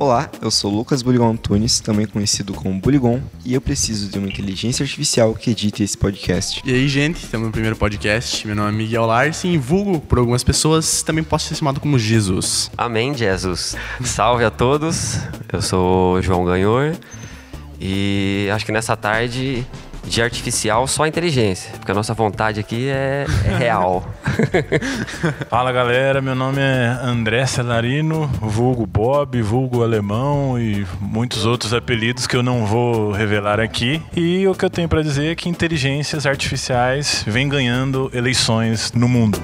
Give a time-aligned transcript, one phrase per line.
[0.00, 4.28] Olá, eu sou Lucas Buligon Antunes, também conhecido como Buligon, e eu preciso de uma
[4.28, 6.62] inteligência artificial que edite esse podcast.
[6.64, 8.46] E aí, gente, estamos no primeiro podcast.
[8.46, 12.70] Meu nome é Miguel Larsen, vulgo por algumas pessoas, também posso ser chamado como Jesus.
[12.78, 13.76] Amém, Jesus.
[14.02, 15.18] Salve a todos.
[15.52, 16.96] Eu sou João Ganhor
[17.78, 19.66] e acho que nessa tarde
[20.10, 24.04] de artificial só inteligência, porque a nossa vontade aqui é, é real.
[25.48, 32.26] Fala galera, meu nome é André Celarino, vulgo Bob, vulgo Alemão e muitos outros apelidos
[32.26, 34.02] que eu não vou revelar aqui.
[34.16, 39.08] E o que eu tenho para dizer é que inteligências artificiais vêm ganhando eleições no
[39.08, 39.38] mundo.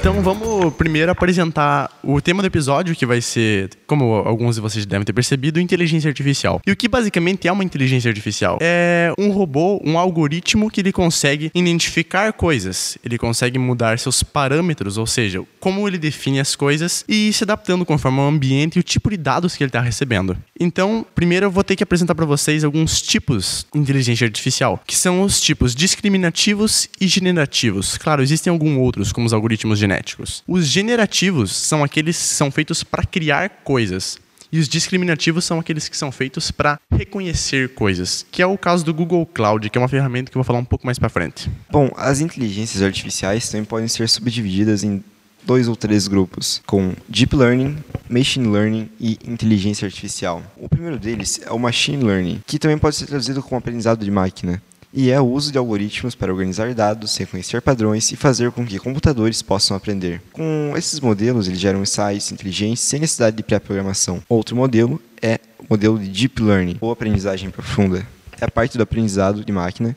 [0.00, 4.86] Então vamos primeiro apresentar o tema do episódio, que vai ser, como alguns de vocês
[4.86, 6.58] devem ter percebido, inteligência artificial.
[6.66, 8.56] E o que basicamente é uma inteligência artificial?
[8.62, 14.96] É um robô, um algoritmo que ele consegue identificar coisas, ele consegue mudar seus parâmetros,
[14.96, 18.82] ou seja, como ele define as coisas e se adaptando conforme o ambiente e o
[18.82, 20.34] tipo de dados que ele está recebendo.
[20.58, 24.96] Então, primeiro eu vou ter que apresentar para vocês alguns tipos de inteligência artificial, que
[24.96, 27.98] são os tipos discriminativos e generativos.
[27.98, 30.42] Claro, existem alguns outros, como os algoritmos genéticos.
[30.46, 34.18] Os generativos são aqueles que são feitos para criar coisas.
[34.52, 38.84] E os discriminativos são aqueles que são feitos para reconhecer coisas, que é o caso
[38.84, 41.08] do Google Cloud, que é uma ferramenta que eu vou falar um pouco mais para
[41.08, 41.48] frente.
[41.70, 45.04] Bom, as inteligências artificiais também podem ser subdivididas em
[45.44, 47.76] dois ou três grupos, com Deep Learning,
[48.08, 50.42] Machine Learning e Inteligência Artificial.
[50.56, 54.10] O primeiro deles é o Machine Learning, que também pode ser traduzido como aprendizado de
[54.10, 54.60] máquina
[54.92, 58.78] e é o uso de algoritmos para organizar dados, reconhecer padrões e fazer com que
[58.78, 60.20] computadores possam aprender.
[60.32, 64.22] Com esses modelos, eles geram insights inteligentes sem necessidade de pré-programação.
[64.28, 68.06] Outro modelo é o modelo de Deep Learning, ou aprendizagem profunda.
[68.40, 69.96] É a parte do aprendizado de máquina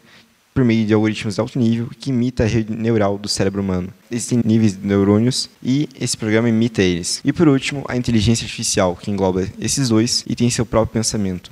[0.54, 3.90] por meio de algoritmos de alto nível que imita a rede neural do cérebro humano.
[4.12, 7.22] Existem níveis de neurônios e esse programa imita eles.
[7.26, 11.52] E por último, a inteligência artificial, que engloba esses dois e tem seu próprio pensamento.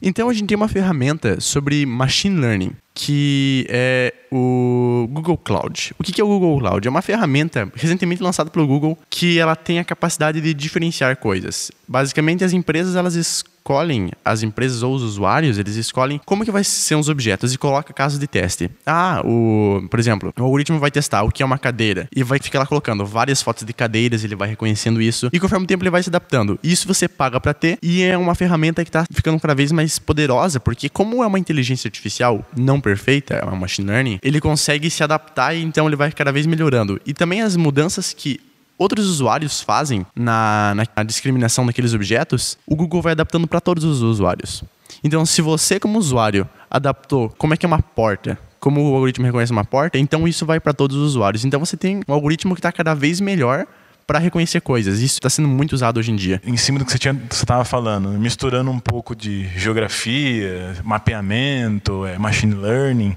[0.00, 5.94] Então a gente tem uma ferramenta sobre machine learning, que é o Google Cloud.
[5.98, 6.86] O que é o Google Cloud?
[6.86, 11.70] É uma ferramenta recentemente lançada pelo Google que ela tem a capacidade de diferenciar coisas.
[11.86, 13.14] Basicamente, as empresas elas
[13.64, 17.58] escolhem, as empresas ou os usuários, eles escolhem como que vai ser os objetos e
[17.58, 18.70] coloca casos de teste.
[18.84, 22.38] Ah, o, por exemplo, o algoritmo vai testar o que é uma cadeira e vai
[22.38, 25.82] ficar lá colocando várias fotos de cadeiras, ele vai reconhecendo isso e conforme o tempo
[25.82, 26.58] ele vai se adaptando.
[26.62, 29.98] Isso você paga para ter e é uma ferramenta que está ficando cada vez mais
[29.98, 34.90] poderosa, porque como é uma inteligência artificial não perfeita, é uma machine learning, ele consegue
[34.90, 37.00] se adaptar e então ele vai cada vez melhorando.
[37.06, 38.38] E também as mudanças que
[38.78, 44.02] outros usuários fazem na, na, discriminação daqueles objetos, o Google vai adaptando para todos os
[44.02, 44.64] usuários.
[45.02, 49.26] Então, se você, como usuário, adaptou como é que é uma porta, como o algoritmo
[49.26, 51.44] reconhece uma porta, então isso vai para todos os usuários.
[51.44, 53.66] Então, você tem um algoritmo que está cada vez melhor
[54.06, 55.00] para reconhecer coisas.
[55.00, 56.40] Isso está sendo muito usado hoje em dia.
[56.44, 62.54] Em cima do que você estava falando, misturando um pouco de geografia, mapeamento, é, machine
[62.54, 63.16] learning,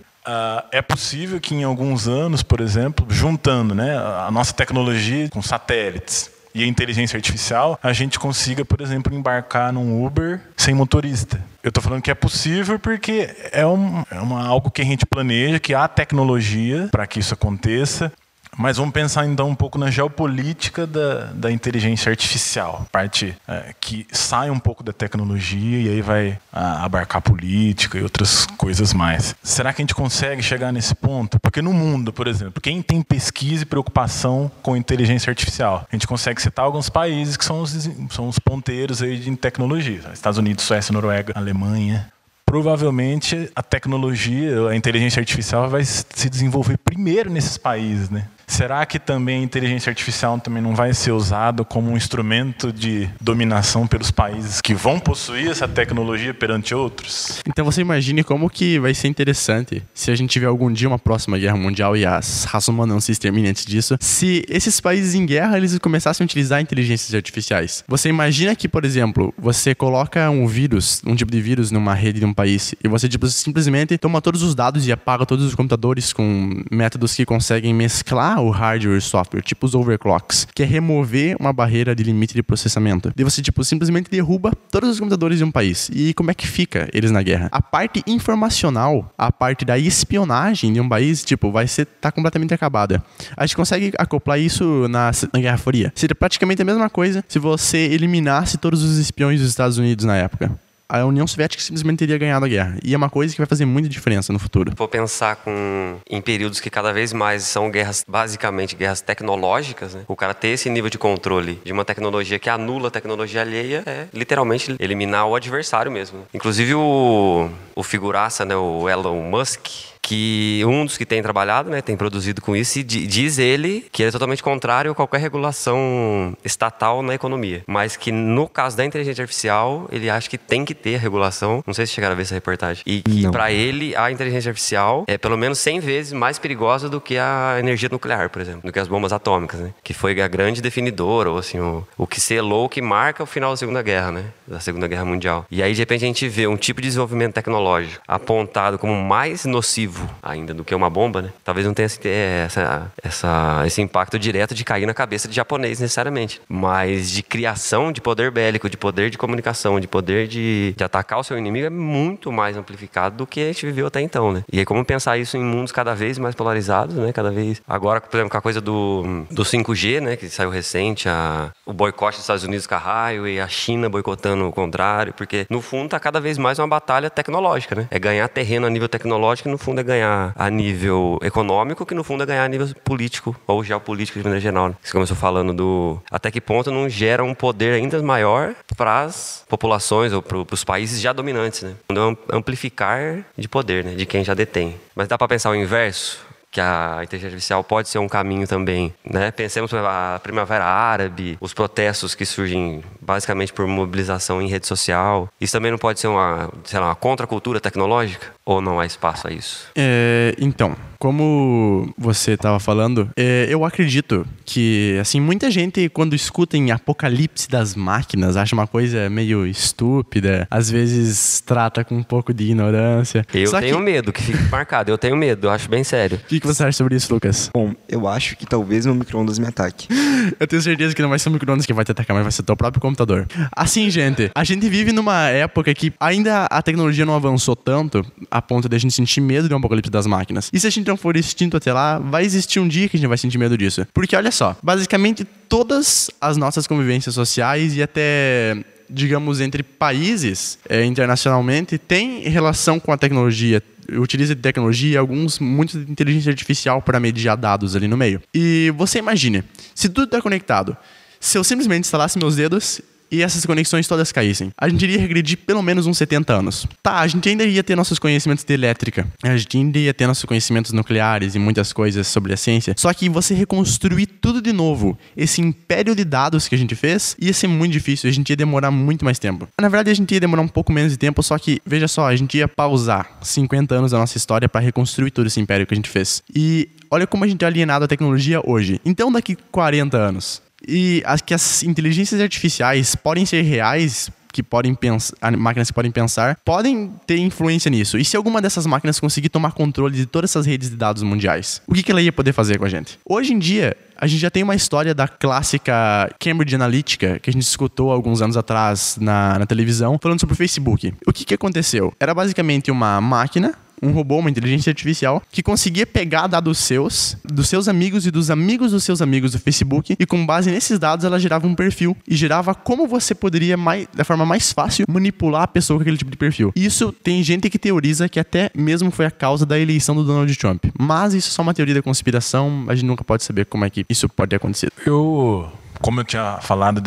[0.72, 6.30] é possível que em alguns anos, por exemplo, juntando né, a nossa tecnologia com satélites
[6.54, 11.40] e a inteligência artificial, a gente consiga, por exemplo, embarcar num Uber sem motorista.
[11.62, 15.06] Eu estou falando que é possível porque é, um, é uma, algo que a gente
[15.06, 18.12] planeja, que há tecnologia para que isso aconteça.
[18.58, 24.08] Mas vamos pensar então um pouco na geopolítica da, da inteligência artificial, parte é, que
[24.12, 29.36] sai um pouco da tecnologia e aí vai a, abarcar política e outras coisas mais.
[29.44, 31.40] Será que a gente consegue chegar nesse ponto?
[31.40, 35.86] Porque no mundo, por exemplo, quem tem pesquisa e preocupação com inteligência artificial?
[35.92, 40.02] A gente consegue citar alguns países que são os, são os ponteiros aí de tecnologia:
[40.12, 42.12] Estados Unidos, Suécia, Noruega, Alemanha
[42.48, 48.26] provavelmente a tecnologia, a inteligência artificial vai se desenvolver primeiro nesses países, né?
[48.48, 53.08] Será que também a inteligência artificial também não vai ser usada como um instrumento de
[53.20, 57.42] dominação pelos países que vão possuir essa tecnologia perante outros?
[57.46, 60.98] Então você imagine como que vai ser interessante se a gente tiver algum dia uma
[60.98, 65.14] próxima guerra mundial e as raças humanas não se exterminem antes disso, se esses países
[65.14, 67.84] em guerra eles começassem a utilizar inteligências artificiais.
[67.88, 72.22] Você imagina que, por exemplo, você coloca um vírus, um tipo de vírus numa rede
[72.22, 75.54] de um país e você tipo, simplesmente toma todos os dados e apaga todos os
[75.54, 80.66] computadores com métodos que conseguem mesclar o hardware e software, tipo os overclocks, que é
[80.66, 83.12] remover uma barreira de limite de processamento.
[83.18, 85.90] E você, tipo, simplesmente derruba todos os computadores de um país.
[85.94, 87.50] E como é que fica eles na guerra?
[87.52, 92.54] A parte informacional, a parte da espionagem de um país, tipo, vai ser tá completamente
[92.54, 93.04] acabada.
[93.36, 95.92] A gente consegue acoplar isso na, na Guerra Fria.
[95.96, 100.16] Seria praticamente a mesma coisa se você eliminasse todos os espiões dos Estados Unidos na
[100.16, 100.67] época.
[100.90, 102.78] A União Soviética simplesmente teria ganhado a guerra.
[102.84, 104.72] E é uma coisa que vai fazer muita diferença no futuro.
[104.76, 110.04] Vou pensar com, em períodos que cada vez mais são guerras, basicamente guerras tecnológicas, né?
[110.08, 113.84] O cara ter esse nível de controle de uma tecnologia que anula a tecnologia alheia
[113.86, 116.26] é literalmente eliminar o adversário mesmo.
[116.34, 119.68] Inclusive o, o figuraça, né, o Elon Musk,
[120.08, 124.04] que um dos que tem trabalhado, né, tem produzido com isso, e diz ele que
[124.04, 127.62] é totalmente contrário a qualquer regulação estatal na economia.
[127.68, 131.62] Mas que no caso da inteligência artificial, ele acha que tem que ter regulação.
[131.68, 132.84] Não sei se chegaram a ver essa reportagem.
[132.86, 137.02] E que para ele, a inteligência artificial é pelo menos 100 vezes mais perigosa do
[137.02, 139.74] que a energia nuclear, por exemplo, do que as bombas atômicas, né?
[139.84, 143.26] Que foi a grande definidora, ou assim, o, o que selou, o que marca o
[143.26, 144.24] final da Segunda Guerra, né?
[144.48, 145.46] Da Segunda Guerra Mundial.
[145.52, 149.44] E aí, de repente, a gente vê um tipo de desenvolvimento tecnológico apontado como mais
[149.44, 151.30] nocivo ainda do que uma bomba, né?
[151.44, 156.42] Talvez não tenha essa, essa, esse impacto direto de cair na cabeça de japonês necessariamente,
[156.48, 161.20] mas de criação de poder bélico, de poder de comunicação, de poder de, de atacar
[161.20, 164.44] o seu inimigo é muito mais amplificado do que a gente viveu até então, né?
[164.52, 167.12] E aí como pensar isso em mundos cada vez mais polarizados, né?
[167.14, 170.16] Cada vez agora, por exemplo, com a coisa do, do 5G, né?
[170.16, 172.80] Que saiu recente, a, o boicote dos Estados Unidos com a
[173.28, 177.10] e a China boicotando o contrário, porque no fundo tá cada vez mais uma batalha
[177.10, 177.88] tecnológica, né?
[177.92, 181.96] É ganhar terreno a nível tecnológico e no fundo é ganhar a nível econômico, que
[181.96, 184.70] no fundo é ganhar a nível político ou geopolítico de maneira geral.
[184.70, 184.76] Né?
[184.82, 189.44] Você começou falando do até que ponto não gera um poder ainda maior para as
[189.48, 191.76] populações ou para os países já dominantes, né?
[191.90, 193.96] É amplificar de poder, né?
[193.96, 194.76] De quem já detém.
[194.96, 196.27] Mas dá para pensar o inverso?
[196.58, 199.30] Que a inteligência artificial pode ser um caminho também, né?
[199.30, 205.30] Pensemos a primavera árabe, os protestos que surgem basicamente por mobilização em rede social.
[205.40, 208.36] Isso também não pode ser uma, sei lá, uma contracultura tecnológica?
[208.44, 209.68] Ou não há espaço a isso?
[209.76, 216.58] É, então, como você estava falando, é, eu acredito que, assim, muita gente, quando escuta
[216.58, 222.34] em apocalipse das máquinas, acha uma coisa meio estúpida, às vezes trata com um pouco
[222.34, 223.26] de ignorância.
[223.34, 223.84] Eu Só tenho que...
[223.84, 226.18] medo, que fique marcado, eu tenho medo, eu acho bem sério.
[226.18, 227.50] O que, que você acha sobre isso, Lucas?
[227.54, 229.88] Bom, eu acho que talvez meu micro-ondas me ataque.
[230.40, 232.32] eu tenho certeza que não vai ser o micro-ondas que vai te atacar, mas vai
[232.32, 233.28] ser o teu próprio computador.
[233.56, 238.42] Assim, gente, a gente vive numa época que ainda a tecnologia não avançou tanto a
[238.42, 240.50] ponto de a gente sentir medo de um apocalipse das máquinas.
[240.54, 243.00] E se a gente não for extinto até lá, vai existir um dia que a
[243.00, 243.86] gente vai sentir medo disso.
[243.94, 248.58] Porque olha só, basicamente todas as nossas convivências sociais e até
[248.90, 253.62] digamos, entre países é, internacionalmente, tem relação com a tecnologia,
[253.92, 258.22] utiliza tecnologia, alguns muito de inteligência artificial para mediar dados ali no meio.
[258.34, 259.44] E você imagine,
[259.76, 260.76] se tudo está conectado,
[261.20, 262.82] se eu simplesmente instalasse meus dedos
[263.12, 264.52] e essas conexões todas caíssem.
[264.58, 266.68] A gente iria regredir pelo menos uns 70 anos.
[266.82, 270.08] Tá, a gente ainda ia ter nossos conhecimentos de elétrica, a gente ainda ia ter
[270.08, 272.74] nossos conhecimentos nucleares e muitas coisas sobre a ciência.
[272.78, 277.16] Só que você reconstruir tudo de novo, esse império de dados que a gente fez,
[277.20, 279.48] ia ser muito difícil, a gente ia demorar muito mais tempo.
[279.60, 282.08] Na verdade, a gente ia demorar um pouco menos de tempo, só que, veja só,
[282.08, 285.74] a gente ia pausar 50 anos da nossa história para reconstruir todo esse império que
[285.74, 286.22] a gente fez.
[286.34, 288.80] E olha como a gente é alienado à tecnologia hoje.
[288.86, 294.76] Então, daqui 40 anos, e acho que as inteligências artificiais podem ser reais, que podem
[294.76, 297.98] pensar, máquinas que podem pensar, podem ter influência nisso.
[297.98, 301.62] E se alguma dessas máquinas conseguir tomar controle de todas essas redes de dados mundiais,
[301.68, 303.00] o que, que ela ia poder fazer com a gente?
[303.04, 305.74] Hoje em dia, a gente já tem uma história da clássica
[306.20, 310.38] Cambridge Analytica, que a gente escutou alguns anos atrás na, na televisão, falando sobre o
[310.38, 310.94] Facebook.
[311.08, 311.94] O que, que aconteceu?
[312.00, 317.48] Era basicamente uma máquina um robô, uma inteligência artificial, que conseguia pegar dados seus, dos
[317.48, 321.06] seus amigos e dos amigos dos seus amigos do Facebook, e com base nesses dados
[321.06, 325.44] ela gerava um perfil e gerava como você poderia, mais, da forma mais fácil, manipular
[325.44, 326.52] a pessoa com aquele tipo de perfil.
[326.56, 330.34] Isso tem gente que teoriza que até mesmo foi a causa da eleição do Donald
[330.38, 330.66] Trump.
[330.78, 333.70] Mas isso é só uma teoria da conspiração, a gente nunca pode saber como é
[333.70, 334.72] que isso pode ter acontecido.
[334.86, 336.82] Eu como eu tinha falado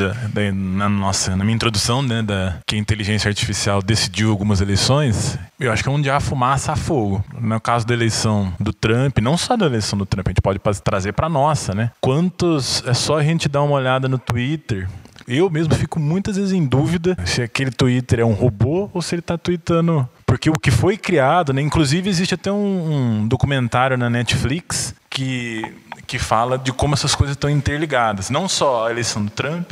[0.55, 5.73] na, nossa, na minha introdução, né, da, que a inteligência artificial decidiu algumas eleições, eu
[5.73, 7.25] acho que é onde há fumaça a fogo.
[7.39, 10.59] No caso da eleição do Trump, não só da eleição do Trump, a gente pode
[10.83, 11.91] trazer para nossa, né?
[12.01, 14.89] Quantos, é só a gente dar uma olhada no Twitter,
[15.29, 19.15] eu mesmo fico muitas vezes em dúvida se aquele Twitter é um robô ou se
[19.15, 20.09] ele está tweetando.
[20.27, 21.63] Porque o que foi criado, né?
[21.63, 25.63] Inclusive existe até um, um documentário na Netflix que
[26.11, 28.31] que fala de como essas coisas estão interligadas.
[28.31, 29.71] Não só a eleição do Trump,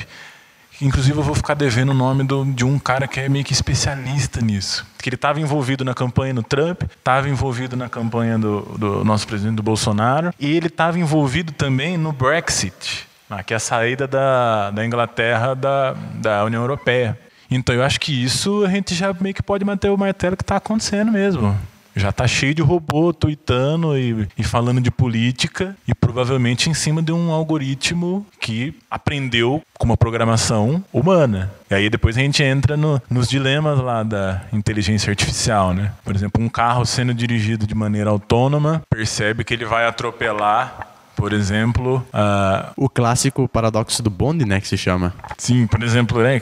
[0.80, 3.52] inclusive eu vou ficar devendo o nome do, de um cara que é meio que
[3.52, 4.86] especialista nisso.
[5.02, 9.26] Que ele estava envolvido na campanha do Trump, estava envolvido na campanha do, do, nosso
[9.26, 14.06] presidente do Bolsonaro, e ele estava envolvido também no Brexit, né, que é a saída
[14.06, 17.18] da, da Inglaterra da, da União Europeia.
[17.50, 20.44] Então eu acho que isso a gente já meio que pode manter o martelo que
[20.44, 21.58] está acontecendo mesmo.
[21.98, 25.76] Já está cheio de robô tweetando e, e, falando de política.
[25.86, 31.50] E provavelmente em cima de um algoritmo que aprendeu com uma programação humana.
[31.70, 35.92] E aí depois a gente entra no, nos dilemas lá da inteligência artificial, né?
[36.04, 41.32] Por exemplo, um carro sendo dirigido de maneira autônoma percebe que ele vai atropelar por
[41.32, 45.12] exemplo, uh, o clássico paradoxo do bonde, né, que se chama.
[45.36, 46.40] Sim, por exemplo, né,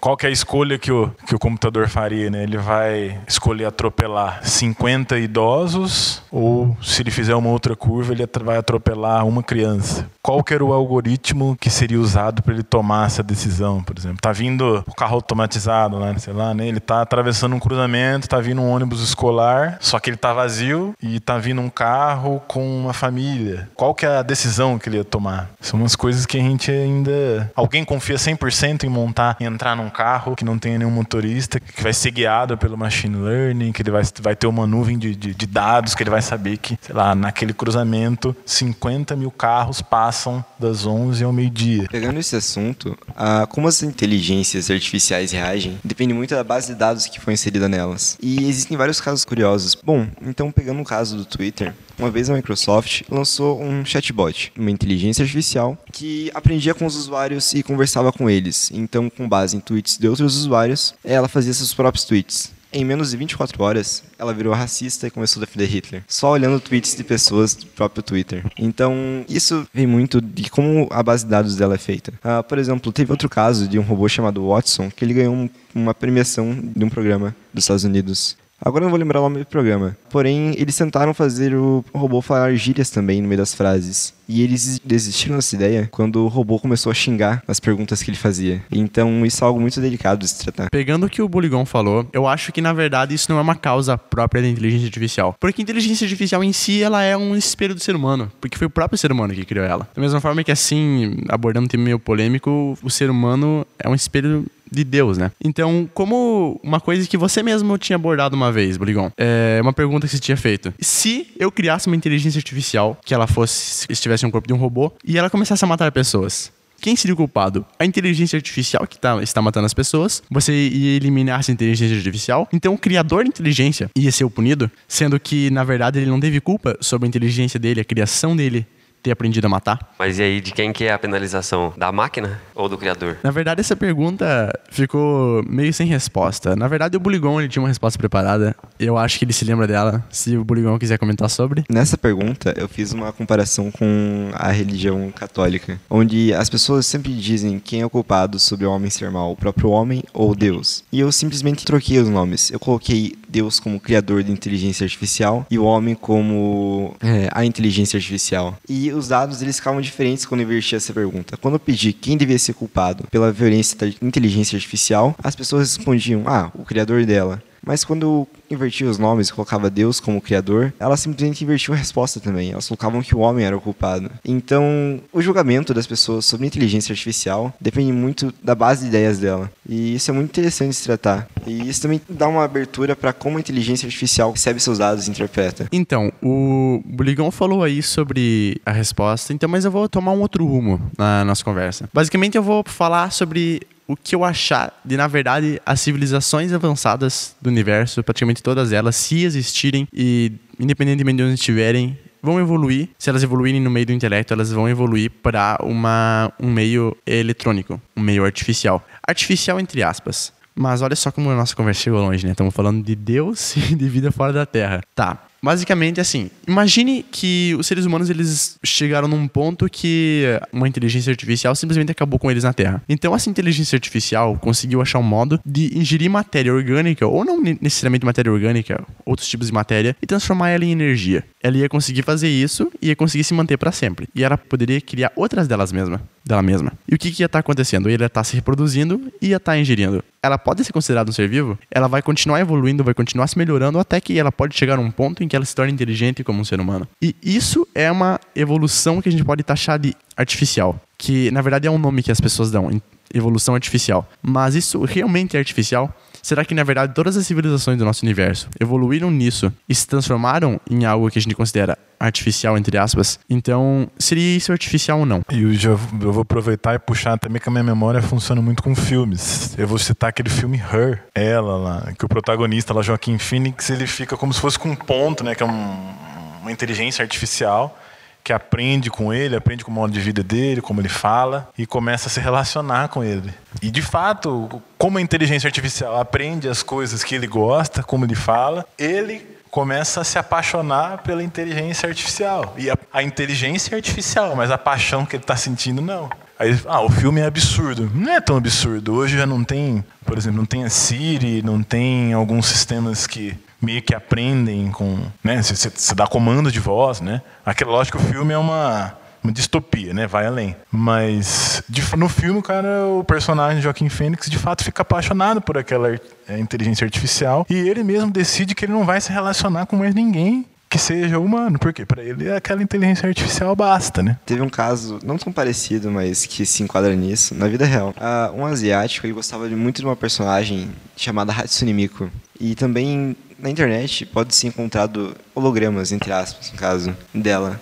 [0.00, 2.42] qual que é a escolha que o, que o computador faria, né?
[2.42, 8.56] Ele vai escolher atropelar 50 idosos ou se ele fizer uma outra curva, ele vai
[8.56, 10.10] atropelar uma criança.
[10.20, 14.18] Qual que era o algoritmo que seria usado para ele tomar essa decisão, por exemplo?
[14.20, 16.66] Tá vindo o carro automatizado lá, sei lá, né?
[16.66, 20.94] Ele tá atravessando um cruzamento, tá vindo um ônibus escolar, só que ele tá vazio
[21.00, 23.68] e tá vindo um carro com uma família.
[23.76, 25.50] Qual que é a decisão que ele ia tomar.
[25.60, 27.50] São umas coisas que a gente ainda.
[27.54, 31.82] Alguém confia 100% em montar, em entrar num carro que não tenha nenhum motorista, que
[31.82, 35.34] vai ser guiado pelo machine learning, que ele vai, vai ter uma nuvem de, de,
[35.34, 40.44] de dados, que ele vai saber que, sei lá, naquele cruzamento, 50 mil carros passam
[40.58, 41.86] das 11 ao meio-dia.
[41.90, 47.06] Pegando esse assunto, ah, como as inteligências artificiais reagem depende muito da base de dados
[47.06, 48.18] que foi inserida nelas.
[48.20, 49.74] E existem vários casos curiosos.
[49.74, 54.70] Bom, então pegando o caso do Twitter, uma vez a Microsoft lançou um chatbot, uma
[54.70, 58.70] inteligência artificial que aprendia com os usuários e conversava com eles.
[58.72, 62.54] Então, com base em tweets de outros usuários, ela fazia seus próprios tweets.
[62.72, 66.04] Em menos de 24 horas, ela virou racista e começou a defender Hitler.
[66.06, 68.44] Só olhando tweets de pessoas do próprio Twitter.
[68.58, 72.12] Então, isso vem muito de como a base de dados dela é feita.
[72.22, 75.48] Uh, por exemplo, teve outro caso de um robô chamado Watson, que ele ganhou um,
[75.74, 78.36] uma premiação de um programa dos Estados Unidos.
[78.60, 79.96] Agora não vou lembrar o nome do programa.
[80.10, 84.14] Porém, eles tentaram fazer o robô falar gírias também no meio das frases.
[84.28, 88.16] E eles desistiram dessa ideia quando o robô começou a xingar as perguntas que ele
[88.16, 88.62] fazia.
[88.72, 90.68] Então, isso é algo muito delicado de se tratar.
[90.70, 93.54] Pegando o que o Buligon falou, eu acho que na verdade isso não é uma
[93.54, 95.36] causa própria da inteligência artificial.
[95.38, 98.32] Porque a inteligência artificial em si, ela é um espelho do ser humano.
[98.40, 99.88] Porque foi o próprio ser humano que criou ela.
[99.94, 103.94] Da mesma forma que, assim, abordando um tema meio polêmico, o ser humano é um
[103.94, 105.30] espelho de Deus, né?
[105.42, 110.06] Então, como uma coisa que você mesmo tinha abordado uma vez, Brigon, é uma pergunta
[110.06, 110.72] que você tinha feito.
[110.80, 114.92] Se eu criasse uma inteligência artificial que ela fosse estivesse no corpo de um robô
[115.04, 117.64] e ela começasse a matar pessoas, quem seria o culpado?
[117.78, 120.22] A inteligência artificial que tá, está matando as pessoas.
[120.30, 122.48] Você ia eliminar essa inteligência artificial.
[122.52, 126.20] Então o criador da inteligência ia ser o punido, sendo que, na verdade, ele não
[126.20, 128.66] teve culpa sobre a inteligência dele, a criação dele
[129.06, 129.78] ter aprendido a matar.
[129.98, 131.72] Mas e aí, de quem que é a penalização?
[131.76, 133.16] Da máquina ou do criador?
[133.22, 136.56] Na verdade, essa pergunta ficou meio sem resposta.
[136.56, 138.56] Na verdade, o Buligon ele tinha uma resposta preparada.
[138.80, 141.64] Eu acho que ele se lembra dela, se o Buligon quiser comentar sobre.
[141.70, 147.60] Nessa pergunta, eu fiz uma comparação com a religião católica, onde as pessoas sempre dizem
[147.60, 150.82] quem é o culpado sobre o homem ser mal, o próprio homem ou Deus.
[150.90, 152.50] E eu simplesmente troquei os nomes.
[152.50, 157.96] Eu coloquei Deus como criador da inteligência artificial e o homem como é, a inteligência
[157.96, 158.56] artificial.
[158.68, 161.36] E os dados eles ficavam diferentes quando eu invertia essa pergunta.
[161.36, 166.24] Quando eu pedi quem devia ser culpado pela violência da inteligência artificial, as pessoas respondiam:
[166.26, 167.42] ah, o criador dela.
[167.66, 172.20] Mas quando invertia os nomes e colocava Deus como criador, elas simplesmente invertiam a resposta
[172.20, 172.52] também.
[172.52, 174.08] Elas colocavam que o homem era o culpado.
[174.24, 179.50] Então, o julgamento das pessoas sobre inteligência artificial depende muito da base de ideias dela.
[179.68, 181.28] E isso é muito interessante de se tratar.
[181.44, 185.10] E isso também dá uma abertura para como a inteligência artificial recebe seus dados e
[185.10, 185.66] interpreta.
[185.72, 190.46] Então, o Buligão falou aí sobre a resposta, então, mas eu vou tomar um outro
[190.46, 191.88] rumo na nossa conversa.
[191.92, 197.36] Basicamente, eu vou falar sobre o que eu achar de, na verdade, as civilizações avançadas
[197.40, 202.88] do universo, praticamente todas elas, se existirem e independentemente de onde estiverem, vão evoluir.
[202.98, 207.80] Se elas evoluírem no meio do intelecto, elas vão evoluir para uma, um meio eletrônico,
[207.96, 208.84] um meio artificial.
[209.06, 210.32] Artificial entre aspas.
[210.58, 212.32] Mas olha só como a nossa conversa chegou longe, né?
[212.32, 214.80] Estamos falando de Deus e de vida fora da Terra.
[214.94, 215.25] Tá.
[215.42, 221.54] Basicamente, assim, imagine que os seres humanos eles chegaram num ponto que uma inteligência artificial
[221.54, 222.82] simplesmente acabou com eles na Terra.
[222.88, 228.04] Então, essa inteligência artificial conseguiu achar um modo de ingerir matéria orgânica, ou não necessariamente
[228.04, 231.24] matéria orgânica, outros tipos de matéria, e transformar ela em energia.
[231.42, 234.08] Ela ia conseguir fazer isso e ia conseguir se manter para sempre.
[234.14, 236.72] E ela poderia criar outras delas mesma, dela mesma.
[236.88, 237.88] E o que, que ia estar tá acontecendo?
[237.88, 240.02] Ele ia estar tá se reproduzindo e ia estar tá ingerindo.
[240.22, 243.78] Ela pode ser considerada um ser vivo, ela vai continuar evoluindo, vai continuar se melhorando,
[243.78, 246.40] até que ela pode chegar a um ponto em que ela se torna inteligente como
[246.40, 246.88] um ser humano.
[247.02, 251.66] E isso é uma evolução que a gente pode taxar de artificial, que na verdade
[251.66, 252.70] é um nome que as pessoas dão,
[253.12, 254.08] evolução artificial.
[254.22, 255.94] Mas isso realmente é artificial?
[256.26, 260.60] Será que na verdade todas as civilizações do nosso universo evoluíram nisso e se transformaram
[260.68, 263.20] em algo que a gente considera artificial, entre aspas?
[263.30, 265.22] Então, seria isso artificial ou não?
[265.30, 268.60] E eu, já, eu vou aproveitar e puxar também que a minha memória funciona muito
[268.60, 269.54] com filmes.
[269.56, 273.86] Eu vou citar aquele filme Her, ela lá, que o protagonista lá, Joaquim Phoenix, ele
[273.86, 275.94] fica como se fosse com um ponto, né, que é um,
[276.42, 277.78] uma inteligência artificial
[278.26, 281.64] que aprende com ele, aprende com o modo de vida dele, como ele fala, e
[281.64, 283.32] começa a se relacionar com ele.
[283.62, 288.16] E de fato, como a inteligência artificial aprende as coisas que ele gosta, como ele
[288.16, 292.52] fala, ele começa a se apaixonar pela inteligência artificial.
[292.58, 296.10] E a, a inteligência é artificial, mas a paixão que ele está sentindo, não.
[296.36, 297.88] Aí, ah, o filme é absurdo.
[297.94, 298.92] Não é tão absurdo.
[298.92, 303.38] Hoje já não tem, por exemplo, não tem a Siri, não tem alguns sistemas que
[303.60, 305.42] meio que aprendem com, né?
[305.42, 307.22] Você, dá comando de voz, né?
[307.44, 308.96] Aquela lógico o filme é uma
[309.26, 310.06] uma distopia, né?
[310.06, 310.56] Vai além.
[310.70, 315.98] Mas de, no filme, cara, o personagem Joaquim Fênix de fato fica apaixonado por aquela
[316.28, 319.94] é, inteligência artificial e ele mesmo decide que ele não vai se relacionar com mais
[319.94, 324.18] ninguém que seja humano, porque para ele aquela inteligência artificial basta, né?
[324.26, 327.94] Teve um caso não tão parecido, mas que se enquadra nisso, na vida real.
[327.96, 332.10] Uh, um asiático, ele gostava muito de uma personagem chamada Hatsune Miku.
[332.38, 337.60] E também na internet pode ser encontrado hologramas, entre aspas, no caso, dela.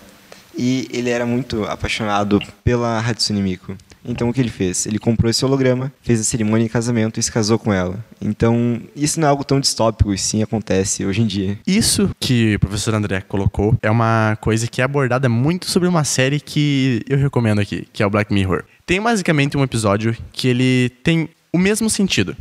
[0.57, 3.77] E ele era muito apaixonado pela Hatsune Miku.
[4.05, 4.87] Então o que ele fez?
[4.87, 8.05] Ele comprou esse holograma, fez a cerimônia de casamento e se casou com ela.
[8.21, 11.59] Então, isso não é algo tão distópico, e sim acontece hoje em dia.
[11.67, 16.05] Isso que o professor André colocou é uma coisa que é abordada muito sobre uma
[16.05, 18.65] série que eu recomendo aqui, que é o Black Mirror.
[18.85, 22.37] Tem basicamente um episódio que ele tem o mesmo sentido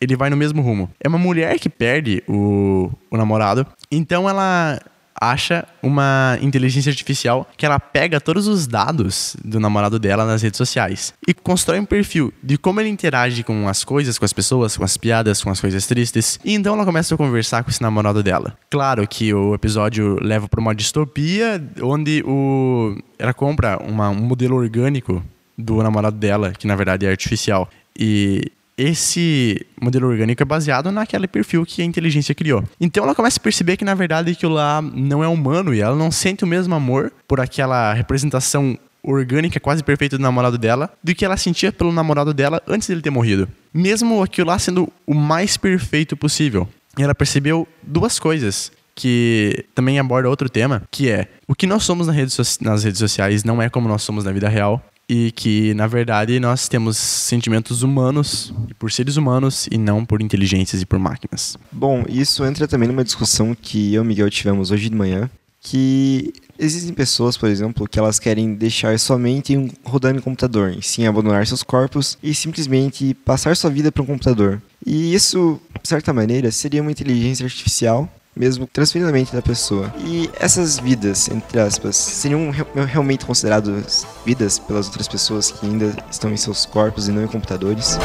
[0.00, 0.90] ele vai no mesmo rumo.
[1.02, 4.78] É uma mulher que perde o, o namorado, então ela
[5.20, 10.56] acha uma inteligência artificial que ela pega todos os dados do namorado dela nas redes
[10.56, 14.76] sociais e constrói um perfil de como ele interage com as coisas, com as pessoas,
[14.76, 16.38] com as piadas, com as coisas tristes.
[16.44, 18.56] E então ela começa a conversar com esse namorado dela.
[18.70, 24.56] Claro que o episódio leva para uma distopia onde o ela compra uma, um modelo
[24.56, 25.22] orgânico
[25.56, 27.68] do namorado dela, que na verdade é artificial.
[27.98, 32.62] E esse modelo orgânico é baseado naquele perfil que a inteligência criou.
[32.80, 35.96] Então ela começa a perceber que na verdade aquilo lá não é humano e ela
[35.96, 41.14] não sente o mesmo amor por aquela representação orgânica quase perfeita do namorado dela do
[41.14, 43.48] que ela sentia pelo namorado dela antes dele ter morrido.
[43.74, 46.68] Mesmo aquilo lá sendo o mais perfeito possível.
[46.96, 51.84] E ela percebeu duas coisas que também aborda outro tema, que é o que nós
[51.84, 55.32] somos nas redes, nas redes sociais não é como nós somos na vida real e
[55.32, 60.86] que na verdade nós temos sentimentos humanos por seres humanos e não por inteligências e
[60.86, 61.56] por máquinas.
[61.72, 65.30] Bom, isso entra também numa discussão que eu e o Miguel tivemos hoje de manhã,
[65.60, 71.06] que existem pessoas, por exemplo, que elas querem deixar sua mente rodando em computador, sim
[71.06, 74.60] abandonar seus corpos e simplesmente passar sua vida para um computador.
[74.84, 79.92] E isso, de certa maneira, seria uma inteligência artificial mesmo transferindo a mente da pessoa.
[79.98, 82.50] E essas vidas, entre aspas, seriam
[82.86, 87.26] realmente consideradas vidas pelas outras pessoas que ainda estão em seus corpos e não em
[87.26, 87.98] computadores?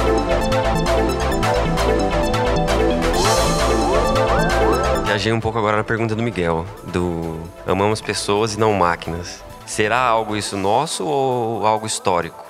[5.06, 9.44] Viajei um pouco agora na pergunta do Miguel, do amamos pessoas e não máquinas.
[9.68, 12.43] Será algo isso nosso ou algo histórico?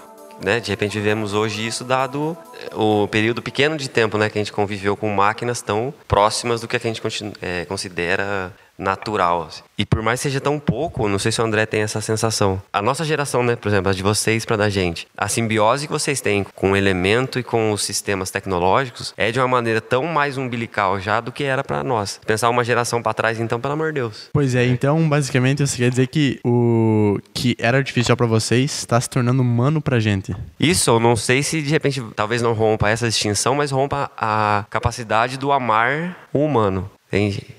[0.43, 0.59] Né?
[0.59, 2.37] De repente vivemos hoje isso dado
[2.73, 6.67] o período pequeno de tempo né, que a gente conviveu com máquinas tão próximas do
[6.67, 7.01] que a gente
[7.41, 9.43] é, considera natural.
[9.43, 9.63] Assim.
[9.77, 12.61] E por mais que seja tão pouco, não sei se o André tem essa sensação.
[12.71, 15.93] A nossa geração, né, por exemplo, a de vocês para da gente, a simbiose que
[15.93, 20.05] vocês têm com o elemento e com os sistemas tecnológicos é de uma maneira tão
[20.05, 22.19] mais umbilical já do que era para nós.
[22.25, 24.29] Pensar uma geração para trás, então, pelo amor de Deus.
[24.33, 28.99] Pois é, então, basicamente, você quer dizer que o que era artificial para vocês está
[28.99, 30.35] se tornando humano pra gente.
[30.59, 34.65] Isso, eu não sei se de repente, talvez não rompa essa distinção, mas rompa a
[34.69, 36.89] capacidade do amar o humano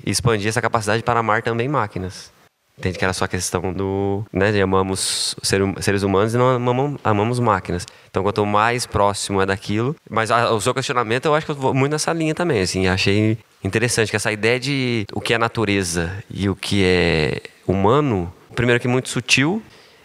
[0.06, 2.32] expandir essa capacidade para amar também máquinas.
[2.76, 4.24] Entende que era só questão do.
[4.32, 7.86] Né, de amamos hum, seres humanos e não amamos, amamos máquinas.
[8.10, 9.94] Então, quanto mais próximo é daquilo.
[10.10, 12.60] Mas a, o seu questionamento, eu acho que eu vou muito nessa linha também.
[12.60, 17.42] Assim, achei interessante que essa ideia de o que é natureza e o que é
[17.64, 19.62] humano, primeiro que muito sutil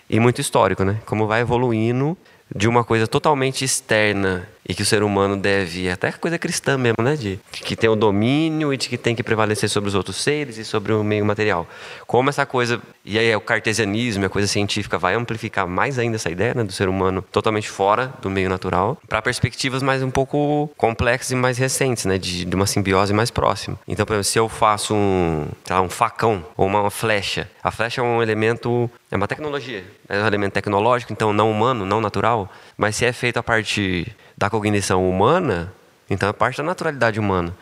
[0.08, 1.00] e muito histórico, né?
[1.08, 2.16] Como vai evoluindo
[2.56, 7.04] de uma coisa totalmente externa e que o ser humano deve, até coisa cristã mesmo,
[7.04, 7.16] né?
[7.16, 10.18] De, de, que tem o domínio e de que tem que prevalecer sobre os outros
[10.18, 11.68] seres e sobre o meio material.
[12.06, 16.18] Como essa coisa, e aí é o cartesianismo, a coisa científica vai amplificar mais ainda
[16.18, 20.12] essa ideia né, do ser humano totalmente fora do meio natural, para perspectivas mais um
[20.12, 22.20] pouco complexas e mais recentes, né?
[22.20, 23.80] De, de uma simbiose mais próxima.
[23.88, 27.72] Então, por exemplo, se eu faço um, lá, um facão ou uma, uma flecha, a
[27.72, 32.00] flecha é um elemento, é uma tecnologia, é um elemento tecnológico, então não humano, não
[32.00, 35.71] natural, mas se é feito a partir da cognição humana,
[36.10, 37.54] então é parte da naturalidade humana.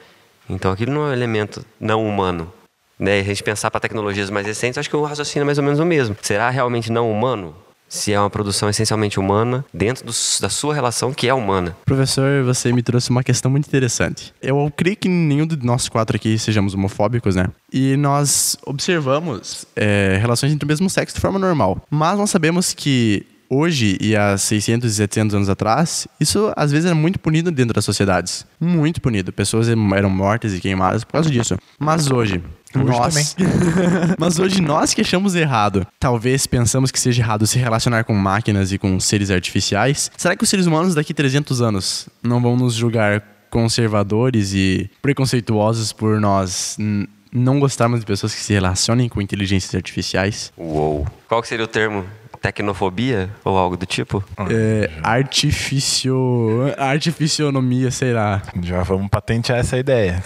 [0.48, 2.54] Então aquilo não é um elemento não humano.
[3.00, 3.20] Né?
[3.20, 5.80] A gente pensar para tecnologias mais recentes, acho que o raciocínio é mais ou menos
[5.80, 6.16] o mesmo.
[6.22, 7.56] Será realmente não humano?
[7.90, 10.12] se é uma produção essencialmente humana dentro do,
[10.42, 11.74] da sua relação que é humana.
[11.86, 14.34] Professor, você me trouxe uma questão muito interessante.
[14.42, 17.48] Eu creio que nenhum de nós quatro aqui sejamos homofóbicos, né?
[17.72, 21.82] E nós observamos é, relações entre o mesmo sexo de forma normal.
[21.90, 26.86] Mas nós sabemos que hoje e há 600 e 700 anos atrás, isso às vezes
[26.86, 28.46] era muito punido dentro das sociedades.
[28.60, 29.32] Muito punido.
[29.32, 31.58] Pessoas eram mortas e queimadas por causa disso.
[31.80, 32.42] Mas hoje,
[32.76, 33.36] Hoje nós...
[34.20, 35.88] Mas hoje nós que achamos errado.
[36.00, 40.12] Talvez pensamos que seja errado se relacionar com máquinas e com seres artificiais.
[40.18, 45.94] Será que os seres humanos daqui 300 anos não vão nos julgar conservadores e preconceituosos
[45.94, 46.78] por nós
[47.32, 50.52] não gostarmos de pessoas que se relacionem com inteligências artificiais?
[50.58, 51.08] Uou.
[51.28, 52.06] Qual que seria o termo?
[52.48, 54.24] Tecnofobia ou algo do tipo?
[54.50, 56.74] É, artificio...
[56.78, 58.42] Artificionomia, sei lá.
[58.62, 60.24] Já vamos patentear essa ideia.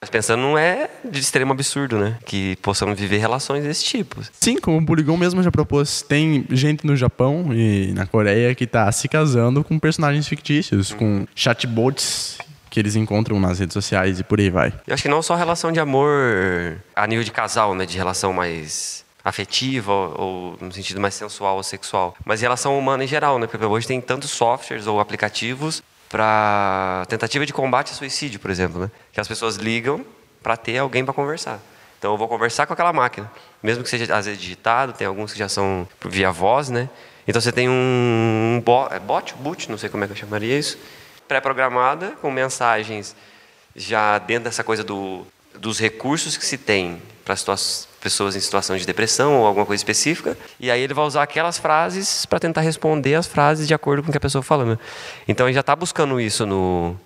[0.00, 2.16] Mas pensando, não é de extremo absurdo, né?
[2.24, 4.22] Que possamos viver relações desse tipo.
[4.40, 8.66] Sim, como o Polygon mesmo já propôs, tem gente no Japão e na Coreia que
[8.66, 12.38] tá se casando com personagens fictícios, com chatbots
[12.70, 14.72] que eles encontram nas redes sociais e por aí vai.
[14.86, 17.84] Eu acho que não só relação de amor a nível de casal, né?
[17.84, 23.04] De relação mais afetiva ou, ou no sentido mais sensual ou sexual, mas relação humana
[23.04, 23.46] em geral, né?
[23.46, 28.80] Porque hoje tem tantos softwares ou aplicativos para tentativa de combate a suicídio, por exemplo,
[28.80, 28.90] né?
[29.12, 30.04] Que as pessoas ligam
[30.42, 31.58] para ter alguém para conversar.
[31.98, 33.30] Então eu vou conversar com aquela máquina,
[33.62, 36.88] mesmo que seja às vezes digitado, tem alguns que já são via voz, né?
[37.28, 40.16] Então você tem um, um bo- é bot, boot, não sei como é que eu
[40.16, 40.78] chamaria isso,
[41.28, 43.14] pré-programada com mensagens
[43.76, 45.24] já dentro dessa coisa do,
[45.58, 47.34] dos recursos que se tem para
[48.00, 51.58] pessoas em situação de depressão ou alguma coisa específica, e aí ele vai usar aquelas
[51.58, 54.64] frases para tentar responder as frases de acordo com o que a pessoa fala.
[54.64, 54.78] né?
[55.28, 56.96] Então ele já está buscando isso no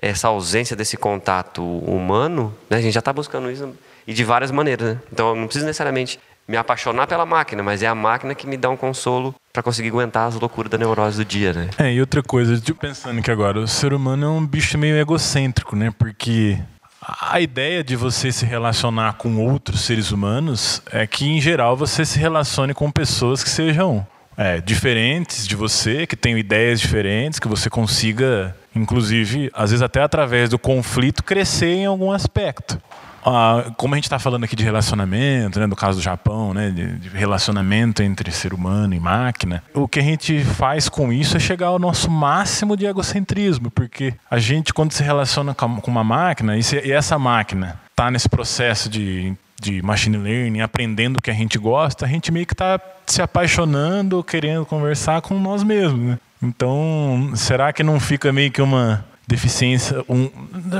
[0.00, 2.78] essa ausência desse contato humano, né?
[2.78, 3.72] a gente já está buscando isso
[4.06, 4.94] e de várias maneiras.
[4.94, 5.00] Né?
[5.12, 8.56] Então eu não preciso necessariamente me apaixonar pela máquina, mas é a máquina que me
[8.56, 11.70] dá um consolo para conseguir aguentar as loucuras da neurose do dia, né?
[11.78, 14.96] É, e outra coisa, tipo, pensando que agora, o ser humano é um bicho meio
[14.96, 15.92] egocêntrico, né?
[15.96, 16.58] Porque
[17.04, 22.04] a ideia de você se relacionar com outros seres humanos é que, em geral, você
[22.04, 27.48] se relacione com pessoas que sejam é, diferentes de você, que tenham ideias diferentes, que
[27.48, 32.80] você consiga, inclusive, às vezes até através do conflito, crescer em algum aspecto.
[33.24, 36.70] Ah, como a gente está falando aqui de relacionamento, né, no caso do Japão, né,
[36.70, 41.40] de, relacionamento entre ser humano e máquina, o que a gente faz com isso é
[41.40, 46.04] chegar ao nosso máximo de egocentrismo, porque a gente, quando se relaciona com com uma
[46.04, 51.22] máquina, e, se- e essa máquina está nesse processo de, de machine learning, aprendendo o
[51.22, 55.62] que a gente gosta, a gente meio que está se apaixonando, querendo conversar com nós
[55.62, 56.00] mesmos.
[56.00, 56.18] Né?
[56.42, 60.30] Então, será que não fica meio que uma deficiência, um,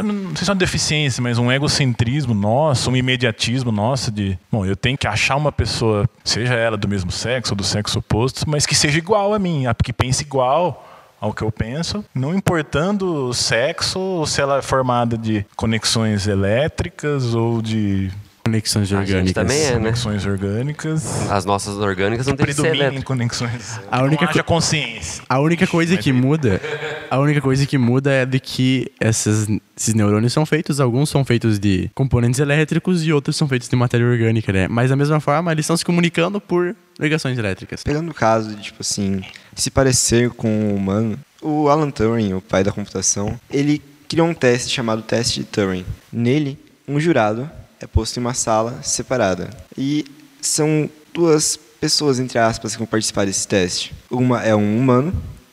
[0.03, 4.67] não sei se é uma deficiência, mas um egocentrismo nosso, um imediatismo nosso de, bom,
[4.67, 8.49] eu tenho que achar uma pessoa, seja ela do mesmo sexo ou do sexo oposto,
[8.49, 10.89] mas que seja igual a mim, que pense igual
[11.21, 16.27] ao que eu penso, não importando o sexo ou se ela é formada de conexões
[16.27, 18.11] elétricas ou de
[18.45, 19.33] Conexões A gente orgânicas.
[19.35, 19.77] também é, né?
[19.77, 21.31] conexões orgânicas.
[21.31, 23.05] As nossas orgânicas não tem que ser elétricas.
[23.05, 23.81] conexões.
[23.91, 25.23] A única não co- consciência.
[25.29, 26.61] A única coisa que muda,
[27.09, 31.25] a única coisa que muda é de que essas, esses neurônios são feitos, alguns são
[31.25, 34.67] feitos de componentes elétricos e outros são feitos de matéria orgânica, né?
[34.67, 37.85] Mas da mesma forma, eles estão se comunicando por ligações elétricas.
[37.85, 39.23] Pegando o caso de, tipo assim,
[39.55, 44.35] se parecer com um humano, o Alan Turing, o pai da computação, ele criou um
[44.35, 45.87] teste chamado teste de Turing.
[46.13, 47.49] Nele, um jurado
[47.83, 49.51] é posto em uma sala separada.
[49.77, 50.05] E
[50.40, 53.92] são duas pessoas, entre aspas, que vão participar desse teste.
[54.11, 55.12] Uma é um humano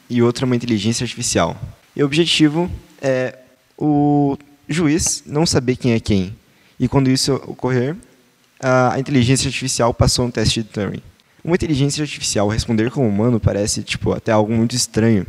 [0.10, 1.60] e outra é uma inteligência artificial.
[1.96, 2.70] E o objetivo
[3.02, 3.36] é
[3.78, 4.38] o
[4.68, 6.36] juiz não saber quem é quem.
[6.80, 7.96] E quando isso ocorrer,
[8.62, 11.02] a inteligência artificial passou um teste de Turing.
[11.44, 15.26] Uma inteligência artificial responder como humano parece tipo até algo muito estranho,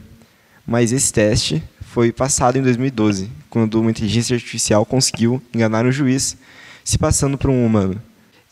[0.66, 6.36] mas esse teste foi passado em 2012, quando uma inteligência artificial conseguiu enganar um juiz
[6.84, 8.00] se passando por um humano.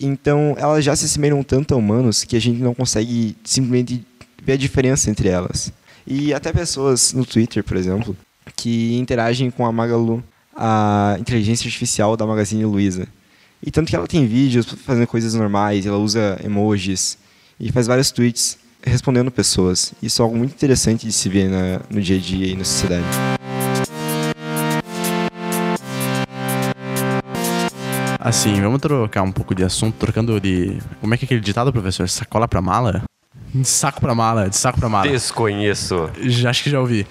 [0.01, 4.05] Então, elas já se assemelham tanto a humanos que a gente não consegue simplesmente
[4.43, 5.73] ver a diferença entre elas.
[6.07, 8.17] E até pessoas no Twitter, por exemplo,
[8.57, 10.23] que interagem com a Magalu,
[10.57, 13.07] a inteligência artificial da Magazine Luiza.
[13.63, 17.19] E tanto que ela tem vídeos fazendo coisas normais, ela usa emojis
[17.59, 19.93] e faz vários tweets respondendo pessoas.
[20.01, 22.65] Isso é algo muito interessante de se ver na- no dia a dia e na
[22.65, 23.05] sociedade.
[28.29, 30.79] Assim, vamos trocar um pouco de assunto, trocando de.
[31.01, 32.07] Como é que é aquele ditado, professor?
[32.09, 33.03] Sacola pra mala?
[33.55, 35.09] De saco pra mala, de saco pra mala.
[35.11, 36.11] Desconheço.
[36.21, 37.07] Já, acho que já ouvi.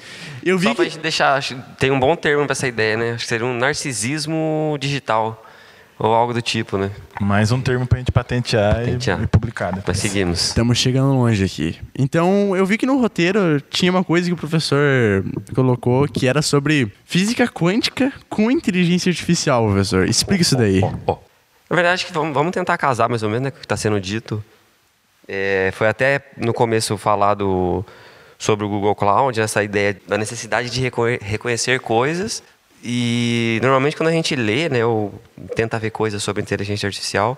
[0.46, 0.92] Eu vi Só pra que.
[0.92, 1.42] gente deixar,
[1.80, 3.12] tem um bom termo pra essa ideia, né?
[3.14, 5.44] Acho que seria um narcisismo digital.
[6.00, 6.92] Ou algo do tipo, né?
[7.20, 9.24] Mais um termo pra gente patentear, e- Patentear.
[9.24, 9.72] E, publicar.
[9.74, 9.86] depois.
[9.88, 10.42] Mas seguimos.
[10.50, 11.80] Estamos chegando longe aqui.
[11.98, 14.80] Então, eu vi que no roteiro tinha uma coisa que o professor
[15.56, 20.08] colocou que era sobre física quântica com inteligência artificial, professor.
[20.08, 20.82] Explica isso daí.
[21.08, 21.18] Ó,
[21.70, 23.76] Na verdade, acho que vamos, tentar casar mais ou menos né, com o que está
[23.76, 24.44] sendo dito.
[25.28, 27.84] É, foi até no começo falado
[28.38, 32.44] sobre o Google Cloud, essa ideia da necessidade de reco- reconhecer coisas.
[32.84, 35.20] E normalmente quando a gente lê, né, ou
[35.56, 37.38] tenta ver coisas sobre inteligência artificial,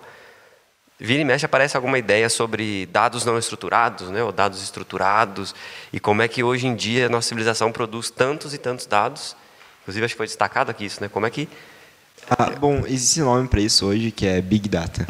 [0.98, 5.54] vira e mexe aparece alguma ideia sobre dados não estruturados, né, ou dados estruturados,
[5.92, 9.34] e como é que hoje em dia a nossa civilização produz tantos e tantos dados.
[9.82, 11.08] Inclusive acho que foi destacado aqui isso, né?
[11.08, 11.48] Como é que
[12.28, 15.08] Ah, bom, existe um nome para isso hoje que é Big Data.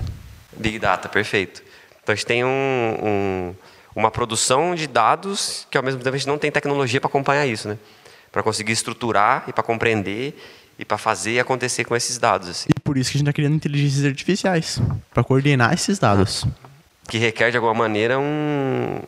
[0.57, 1.61] Big Data, perfeito.
[2.03, 3.55] Então a gente tem um, um-
[3.97, 7.45] uma produção de dados que ao mesmo tempo a gente não tem tecnologia para acompanhar
[7.47, 7.77] isso, né?
[8.31, 10.39] Para conseguir estruturar e para compreender
[10.79, 12.71] e para fazer acontecer com esses dados, assim.
[12.75, 14.81] E por isso que a gente está criando inteligências artificiais
[15.13, 16.47] para coordenar esses dados.
[17.09, 19.01] que requer de alguma maneira um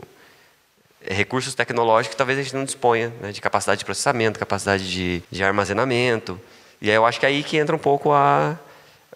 [1.09, 3.33] recursos tecnológicos que talvez a gente não disponha, né?
[3.33, 6.41] de capacidade de processamento, capacidade de, de armazenamento.
[6.81, 8.59] E aí eu acho que é aí que entra um pouco a,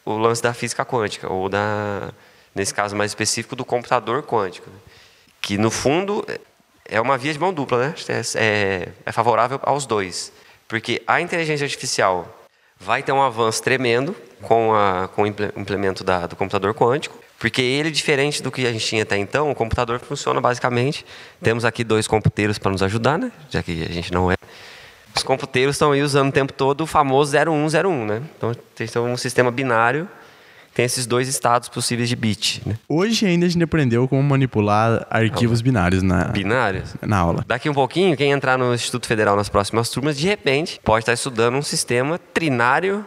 [0.05, 2.13] o lance da física quântica, ou da,
[2.55, 4.71] nesse caso mais específico, do computador quântico.
[4.71, 4.77] né?
[5.41, 6.25] Que no fundo
[6.89, 7.95] é uma via de mão dupla, né?
[8.09, 10.33] É, é, é favorável aos dois.
[10.69, 12.29] Porque a inteligência artificial
[12.79, 17.17] vai ter um avanço tremendo com, a, com o imple- implemento da, do computador quântico,
[17.39, 21.05] porque ele, diferente do que a gente tinha até então, o computador funciona basicamente.
[21.43, 23.31] Temos aqui dois computeiros para nos ajudar, né?
[23.51, 24.37] já que a gente não é.
[25.15, 28.23] Os computeiros estão aí usando o tempo todo o famoso 0101, né?
[28.37, 30.07] Então, tem um sistema binário,
[30.77, 32.61] tem esses dois estados possíveis de bit.
[32.67, 32.77] Né?
[32.87, 36.95] Hoje ainda a gente aprendeu como manipular arquivos binários na, Binários.
[37.01, 37.43] na aula.
[37.49, 41.15] Daqui um pouquinho, quem entrar no Instituto Federal nas próximas turmas, de repente, pode estar
[41.15, 43.03] estudando um sistema trinário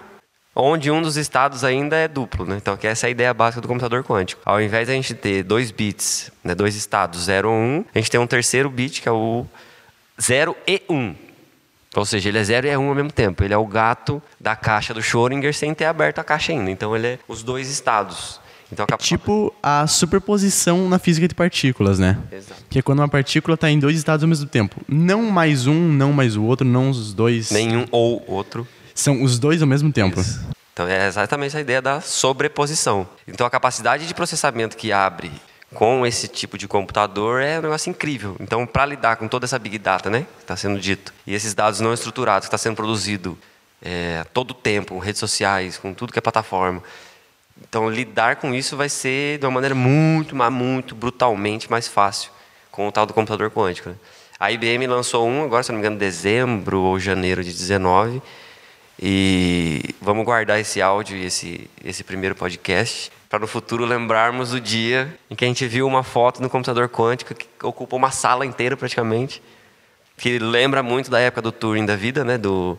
[0.55, 2.43] onde um dos estados ainda é duplo.
[2.43, 2.57] Né?
[2.57, 4.41] Então, que essa é a ideia básica do computador quântico.
[4.43, 7.85] Ao invés de a gente ter dois bits, né, dois estados, 0 ou 1, um,
[7.93, 9.45] a gente tem um terceiro bit, que é o
[10.19, 10.95] 0 e 1.
[10.95, 11.15] Um.
[11.95, 13.43] Ou seja, ele é 0 e é 1 um ao mesmo tempo.
[13.43, 16.69] Ele é o gato da caixa do Schrödinger sem ter aberto a caixa ainda.
[16.69, 18.39] Então, ele é os dois estados.
[18.71, 22.17] Então, a capa- Tipo a superposição na física de partículas, né?
[22.31, 22.63] Exato.
[22.69, 24.79] Que é quando uma partícula está em dois estados ao mesmo tempo.
[24.87, 27.49] Não mais um, não mais o outro, não os dois.
[27.49, 30.21] nenhum ou outro São os dois ao mesmo tempo.
[30.73, 33.07] Então é exatamente a ideia da sobreposição.
[33.27, 35.31] Então a capacidade de processamento que abre
[35.73, 38.35] com esse tipo de computador é um negócio incrível.
[38.39, 41.53] Então para lidar com toda essa big data, né, que está sendo dito, e esses
[41.53, 43.37] dados não estruturados que está sendo produzido
[43.81, 46.83] é, todo tempo, com redes sociais, com tudo que é plataforma.
[47.61, 52.31] Então lidar com isso vai ser de uma maneira muito, mas muito brutalmente mais fácil
[52.71, 53.89] com o tal do computador quântico.
[53.89, 53.95] né?
[54.39, 58.21] A IBM lançou um agora, se não me engano, em dezembro ou janeiro de 19
[59.01, 64.59] e vamos guardar esse áudio e esse, esse primeiro podcast para no futuro lembrarmos do
[64.59, 68.45] dia em que a gente viu uma foto no computador quântico que ocupa uma sala
[68.45, 69.41] inteira praticamente,
[70.17, 72.77] que lembra muito da época do Turing da vida, né, do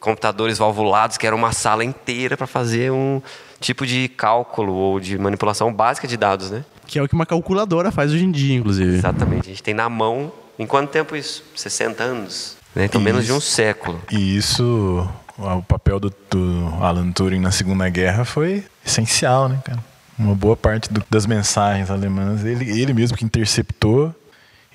[0.00, 3.22] computadores valvulados, que era uma sala inteira para fazer um
[3.58, 6.62] tipo de cálculo ou de manipulação básica de dados, né?
[6.86, 8.96] Que é o que uma calculadora faz hoje em dia, inclusive.
[8.96, 9.46] Exatamente.
[9.46, 11.42] A gente tem na mão, em quanto tempo isso?
[11.56, 12.84] 60 anos, né?
[12.84, 14.02] Então menos de um século.
[14.12, 19.78] E isso, o papel do, do Alan Turing na Segunda Guerra foi essencial, né, cara?
[20.18, 24.14] Uma boa parte do- das mensagens alemãs, ele, ele mesmo que interceptou.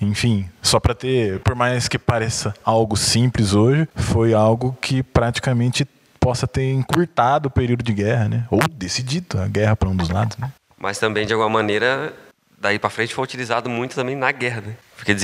[0.01, 5.85] Enfim, só para ter, por mais que pareça algo simples hoje, foi algo que praticamente
[6.19, 8.45] possa ter encurtado o período de guerra, né?
[8.49, 10.51] Ou decidido a guerra para um dos lados, né?
[10.77, 12.13] Mas também, de alguma maneira,
[12.59, 14.75] daí para frente foi utilizado muito também na guerra, né?
[14.95, 15.15] Porque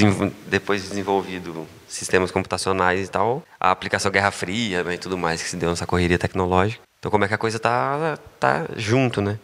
[0.48, 5.43] depois de desenvolvido sistemas computacionais e tal, a aplicação Guerra Fria né, e tudo mais
[5.43, 6.82] que se deu nessa correria tecnológica.
[7.00, 9.38] Então, como é que a coisa tá, tá junto, né?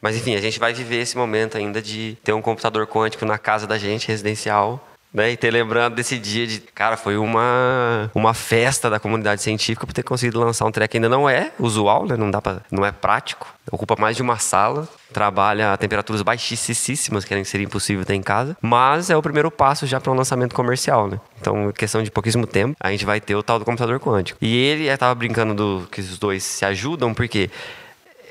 [0.00, 3.38] Mas, enfim, a gente vai viver esse momento ainda de ter um computador quântico na
[3.38, 5.30] casa da gente, residencial, né?
[5.32, 9.92] E ter lembrado desse dia de, cara, foi uma, uma festa da comunidade científica por
[9.92, 12.16] ter conseguido lançar um que ainda não é usual, né?
[12.16, 13.46] Não dá para, não é prático.
[13.70, 18.56] Ocupa mais de uma sala, trabalha a temperaturas baixíssimas, que seria impossível ter em casa,
[18.60, 21.20] mas é o primeiro passo já para um lançamento comercial, né?
[21.40, 24.38] Então, em questão de pouquíssimo tempo, a gente vai ter o tal do computador quântico.
[24.42, 27.50] E ele estava brincando do que os dois se ajudam, porque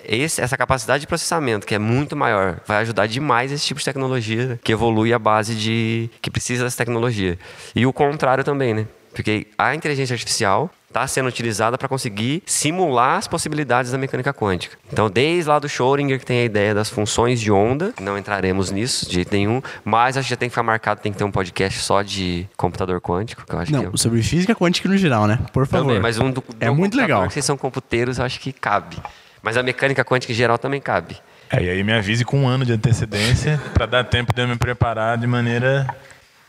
[0.08, 3.86] esse- essa capacidade de processamento, que é muito maior, vai ajudar demais esse tipo de
[3.86, 6.10] tecnologia que evolui à base de.
[6.22, 7.38] que precisa dessa tecnologia.
[7.76, 8.88] E o contrário também, né?
[9.14, 14.78] Porque a inteligência artificial está sendo utilizada para conseguir simular as possibilidades da mecânica quântica.
[14.92, 18.72] Então, desde lá do Schrödinger, que tem a ideia das funções de onda, não entraremos
[18.72, 21.24] nisso de jeito nenhum, mas acho que já tem que ficar marcado, tem que ter
[21.26, 23.98] um podcast só de computador quântico, que eu acho que Não, é...
[23.98, 25.40] sobre física quântica no geral, né?
[25.54, 25.88] Por favor.
[25.88, 27.28] Também, mas um do, É do muito computador legal.
[27.28, 28.98] que vocês são computeiros, eu acho que cabe.
[29.42, 31.18] Mas a mecânica quântica em geral também cabe.
[31.50, 34.48] É, e aí me avise com um ano de antecedência para dar tempo de eu
[34.48, 35.88] me preparar de maneira.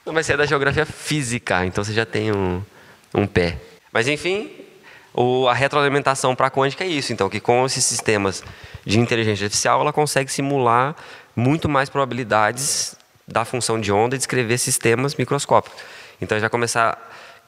[0.04, 2.62] Não, mas você é da geografia física, então você já tem um,
[3.14, 3.58] um pé.
[3.92, 4.50] Mas enfim,
[5.14, 8.42] o, a retroalimentação para a quântica é isso, então, que com esses sistemas
[8.84, 10.96] de inteligência artificial ela consegue simular
[11.34, 15.80] muito mais probabilidades da função de onda e descrever sistemas microscópicos.
[16.20, 16.98] Então já começar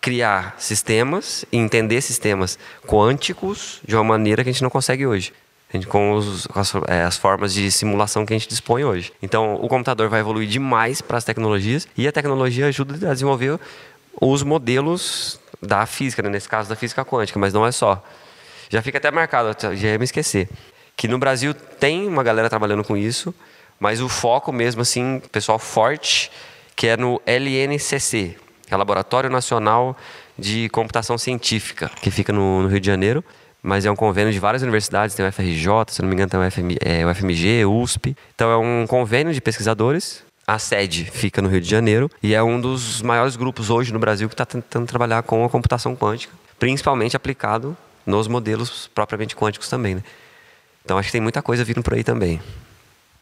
[0.04, 5.32] criar sistemas e entender sistemas quânticos de uma maneira que a gente não consegue hoje.
[5.88, 9.14] Com, os, com as, é, as, formas de simulação que a gente dispõe hoje.
[9.22, 13.58] Então, o computador vai evoluir demais para as tecnologias e a tecnologia ajuda a desenvolver
[14.20, 16.28] os modelos da física, né?
[16.28, 18.04] nesse caso da física quântica, mas não é só.
[18.68, 20.50] Já fica até marcado, já ia me esquecer,
[20.94, 23.34] que no Brasil tem uma galera trabalhando com isso,
[23.80, 26.30] mas o foco mesmo, assim, pessoal forte,
[26.76, 28.36] que é no LNCC,
[28.70, 29.96] é Laboratório Nacional
[30.38, 33.24] de Computação Científica, que fica no, no Rio de Janeiro
[33.66, 36.38] mas é um convênio de várias universidades, tem o FRJ, se não me engano tem
[36.38, 38.14] o, FM, é, o FMG, USP.
[38.34, 40.22] Então é um convênio de pesquisadores.
[40.46, 43.98] A sede fica no Rio de Janeiro e é um dos maiores grupos hoje no
[43.98, 47.74] Brasil que está tentando trabalhar com a computação quântica, principalmente aplicado
[48.04, 49.94] nos modelos propriamente quânticos também.
[49.94, 50.02] Né?
[50.84, 52.42] Então acho que tem muita coisa vindo por aí também.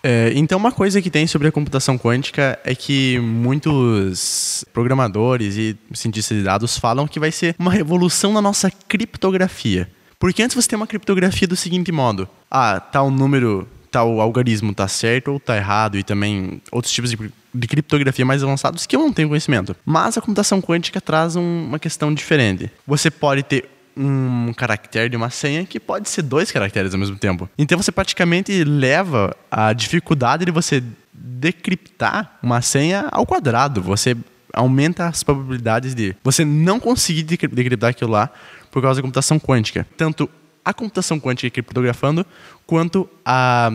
[0.03, 5.77] É, então, uma coisa que tem sobre a computação quântica é que muitos programadores e
[5.95, 9.89] cientistas de dados falam que vai ser uma revolução na nossa criptografia.
[10.19, 14.89] Porque antes você tem uma criptografia do seguinte modo: ah, tal número, tal algarismo tá
[14.89, 19.01] certo ou tá errado, e também outros tipos de, de criptografia mais avançados que eu
[19.01, 19.77] não tenho conhecimento.
[19.85, 22.71] Mas a computação quântica traz um, uma questão diferente.
[22.87, 27.17] Você pode ter um caractere de uma senha que pode ser dois caracteres ao mesmo
[27.17, 27.49] tempo.
[27.59, 33.83] Então você praticamente leva a dificuldade de você decriptar uma senha ao quadrado.
[33.83, 34.17] Você
[34.53, 38.31] aumenta as probabilidades de você não conseguir decriptar aquilo lá
[38.71, 39.87] por causa da computação quântica.
[39.97, 40.29] Tanto
[40.65, 42.25] a computação quântica criptografando,
[42.67, 43.73] quanto a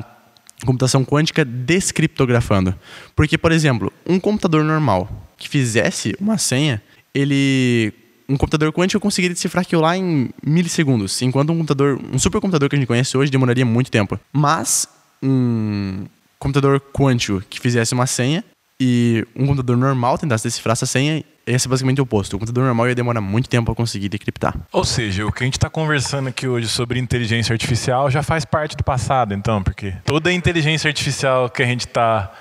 [0.65, 2.73] computação quântica descriptografando.
[3.15, 6.81] Porque, por exemplo, um computador normal que fizesse uma senha,
[7.13, 7.93] ele
[8.29, 12.75] um computador quântico conseguiria decifrar aquilo lá em milissegundos, enquanto um computador, um supercomputador que
[12.75, 14.19] a gente conhece hoje demoraria muito tempo.
[14.31, 14.87] Mas
[15.21, 16.05] um
[16.37, 18.43] computador quântico que fizesse uma senha
[18.79, 22.35] e um computador normal tentasse decifrar essa senha, ia ser basicamente o oposto.
[22.35, 24.55] O computador normal ia demorar muito tempo para conseguir decriptar.
[24.71, 28.45] Ou seja, o que a gente está conversando aqui hoje sobre inteligência artificial já faz
[28.45, 32.31] parte do passado, então, porque toda a inteligência artificial que a gente está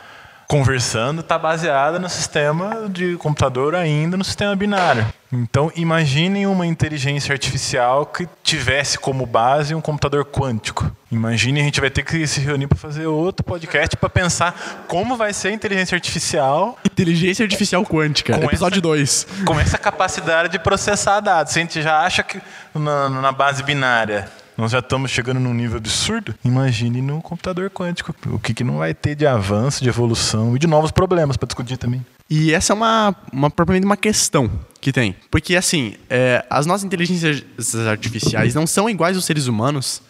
[0.48, 5.06] conversando está baseada no sistema de computador ainda no sistema binário.
[5.32, 10.90] Então, imaginem uma inteligência artificial que tivesse como base um computador quântico.
[11.10, 15.16] Imagine a gente vai ter que se reunir para fazer outro podcast para pensar como
[15.16, 16.78] vai ser a inteligência artificial.
[16.84, 19.26] Inteligência artificial quântica, episódio 2.
[19.44, 21.52] Com essa capacidade de processar dados.
[21.52, 22.40] Se a gente já acha que
[22.72, 26.34] na, na base binária nós já estamos chegando num nível absurdo.
[26.44, 28.14] Imagine no computador quântico.
[28.28, 31.46] O que, que não vai ter de avanço, de evolução e de novos problemas para
[31.46, 32.04] discutir também.
[32.28, 35.14] E essa é uma, uma propriamente uma questão que tem.
[35.30, 37.44] Porque, assim, é, as nossas inteligências
[37.86, 40.02] artificiais não são iguais aos seres humanos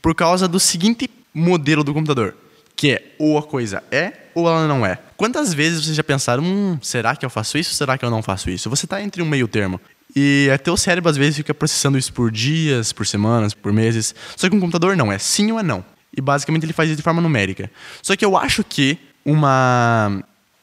[0.00, 2.36] por causa do seguinte modelo do computador.
[2.76, 4.98] Que é ou a coisa é ou ela não é.
[5.16, 7.74] Quantas vezes vocês já pensaram, hum, será que eu faço isso?
[7.74, 8.70] Será que eu não faço isso?
[8.70, 9.80] Você está entre um meio termo.
[10.14, 14.14] E até o cérebro às vezes fica processando isso por dias, por semanas, por meses.
[14.36, 15.84] Só que um computador não, é sim ou é não.
[16.16, 17.70] E basicamente ele faz isso de forma numérica.
[18.02, 20.22] Só que eu acho que uma,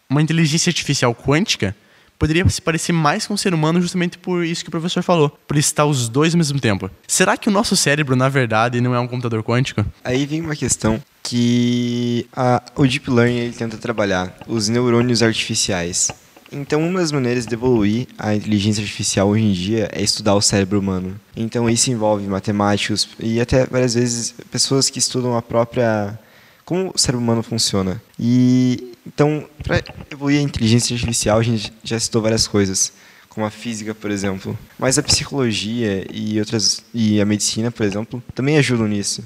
[0.09, 1.75] uma inteligência artificial quântica
[2.17, 5.29] poderia se parecer mais com um ser humano justamente por isso que o professor falou,
[5.47, 6.89] por estar os dois ao mesmo tempo.
[7.07, 9.85] Será que o nosso cérebro, na verdade, não é um computador quântico?
[10.03, 16.09] Aí vem uma questão que a, o Deep Learning ele tenta trabalhar, os neurônios artificiais.
[16.55, 20.41] Então, uma das maneiras de evoluir a inteligência artificial hoje em dia é estudar o
[20.41, 21.19] cérebro humano.
[21.35, 26.17] Então, isso envolve matemáticos e até várias vezes pessoas que estudam a própria
[26.63, 28.01] como o cérebro humano funciona.
[28.17, 32.93] E então, para evoluir a inteligência artificial, a gente já citou várias coisas,
[33.27, 34.57] como a física, por exemplo.
[34.79, 39.23] Mas a psicologia e outras e a medicina, por exemplo, também ajudam nisso.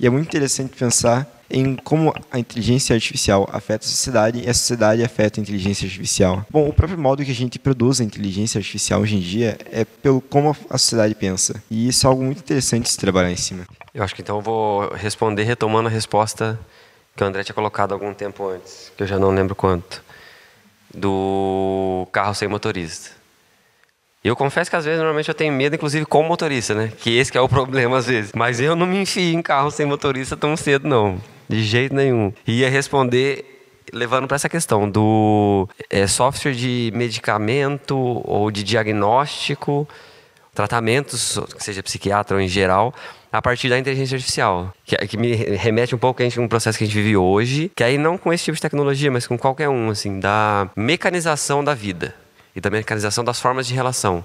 [0.00, 4.54] E é muito interessante pensar em como a inteligência artificial afeta a sociedade e a
[4.54, 6.44] sociedade afeta a inteligência artificial.
[6.50, 9.84] Bom, o próprio modo que a gente produz a inteligência artificial hoje em dia é
[9.84, 11.62] pelo como a sociedade pensa.
[11.70, 13.66] E isso é algo muito interessante de se trabalhar em cima.
[13.92, 16.58] Eu acho que então eu vou responder retomando a resposta
[17.16, 20.02] que o André tinha colocado algum tempo antes, que eu já não lembro quanto,
[20.92, 23.10] do carro sem motorista.
[24.24, 26.90] Eu confesso que às vezes normalmente eu tenho medo, inclusive com motorista, né?
[26.98, 28.32] Que esse que é o problema às vezes.
[28.34, 31.20] Mas eu não me enfio em carro sem motorista tão cedo, não.
[31.46, 32.32] De jeito nenhum.
[32.46, 33.44] Ia responder
[33.92, 39.86] levando para essa questão do é, software de medicamento ou de diagnóstico,
[40.54, 42.94] tratamentos, seja psiquiatra ou em geral,
[43.30, 44.72] a partir da inteligência artificial.
[44.86, 47.70] Que, que me remete um pouco a gente, um processo que a gente vive hoje,
[47.76, 51.62] que aí não com esse tipo de tecnologia, mas com qualquer um, assim, da mecanização
[51.62, 52.23] da vida
[52.54, 54.24] e da mecanização das formas de relação.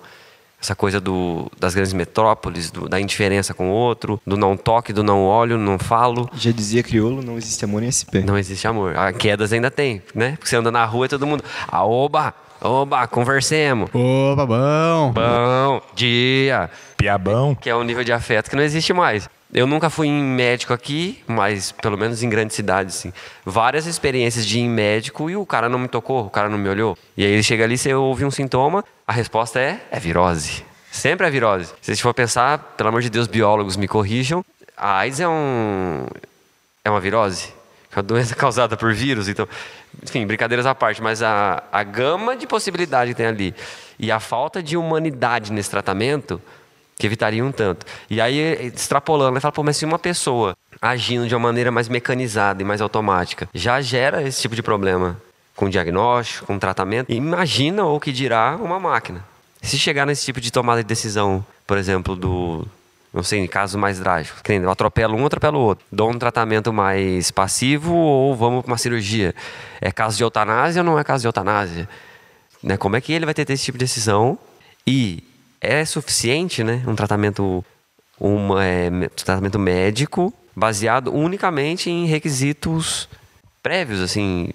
[0.61, 4.91] Essa coisa do, das grandes metrópoles, do, da indiferença com o outro, do não toque,
[4.91, 6.29] do não olho, não falo.
[6.33, 8.19] Já dizia crioulo, não existe amor em SP.
[8.25, 8.97] Não existe amor.
[8.97, 10.31] A quedas ainda tem, né?
[10.31, 11.43] Porque você anda na rua e todo mundo.
[11.67, 12.33] Aoba!
[12.61, 13.89] Oba, conversemos.
[13.93, 15.13] Opa, bom.
[15.13, 16.69] Bom dia.
[16.97, 17.55] Piabão.
[17.55, 19.29] Que é um nível de afeto que não existe mais.
[19.51, 23.11] Eu nunca fui em médico aqui, mas pelo menos em grandes cidades, sim.
[23.43, 26.57] Várias experiências de ir em médico e o cara não me tocou, o cara não
[26.57, 26.95] me olhou.
[27.17, 30.63] E aí ele chega ali, você ouve um sintoma, a resposta é, é virose.
[30.91, 31.73] Sempre é virose.
[31.81, 34.45] Se você for pensar, pelo amor de Deus, biólogos me corrijam,
[34.77, 36.05] a AIDS é um...
[36.85, 37.51] é uma virose?
[37.91, 39.47] É uma doença causada por vírus, então...
[40.03, 43.55] Enfim, brincadeiras à parte, mas a, a gama de possibilidade que tem ali
[43.97, 46.39] e a falta de humanidade nesse tratamento
[46.99, 47.85] que evitaria um tanto.
[48.09, 51.87] E aí, extrapolando, ele fala, pô, mas se uma pessoa agindo de uma maneira mais
[51.87, 55.19] mecanizada e mais automática já gera esse tipo de problema
[55.55, 59.23] com diagnóstico, com tratamento, imagina ou que dirá uma máquina.
[59.61, 62.67] Se chegar nesse tipo de tomada de decisão, por exemplo, do
[63.13, 64.41] não sei, em casos mais drásticos.
[64.47, 65.85] Eu atropelo um, atropelo o outro.
[65.91, 69.33] Dou um tratamento mais passivo ou vamos para uma cirurgia.
[69.81, 71.89] É caso de eutanásia ou não é caso de eutanásia?
[72.61, 72.77] Né?
[72.77, 74.37] Como é que ele vai ter esse tipo de decisão?
[74.85, 75.23] E
[75.61, 76.83] é suficiente, né?
[76.87, 77.63] Um tratamento,
[78.19, 83.07] uma, é, tratamento médico baseado unicamente em requisitos
[83.63, 84.49] prévios, assim,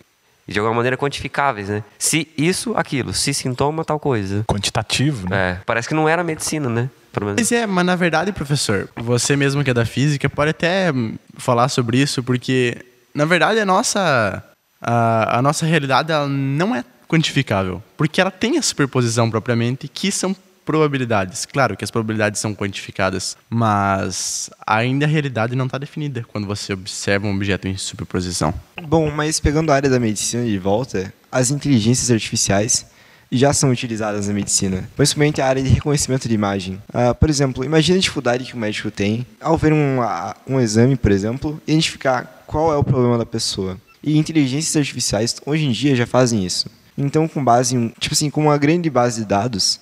[0.46, 1.82] de alguma maneira quantificáveis, né?
[1.98, 4.44] Se isso, aquilo, se sintoma, tal coisa.
[4.46, 5.52] Quantitativo, né?
[5.52, 6.90] É, parece que não era medicina, né?
[7.36, 10.92] Mas é, mas na verdade, professor, você mesmo que é da física pode até
[11.36, 12.84] falar sobre isso, porque
[13.14, 14.42] na verdade a nossa
[14.82, 20.10] a, a nossa realidade ela não é quantificável, porque ela tem a superposição propriamente, que
[20.10, 20.34] são
[20.64, 21.46] probabilidades.
[21.46, 26.72] Claro que as probabilidades são quantificadas, mas ainda a realidade não está definida quando você
[26.72, 28.52] observa um objeto em superposição.
[28.82, 32.86] Bom, mas pegando a área da medicina de volta, as inteligências artificiais
[33.30, 36.80] já são utilizadas na medicina, principalmente a área de reconhecimento de imagem.
[36.90, 39.98] Uh, por exemplo, imagine a dificuldade que o médico tem ao ver um,
[40.46, 43.78] um exame, por exemplo, identificar qual é o problema da pessoa.
[44.02, 46.68] E inteligências artificiais hoje em dia já fazem isso.
[46.96, 49.80] Então, com base em, tipo assim, com uma grande base de dados,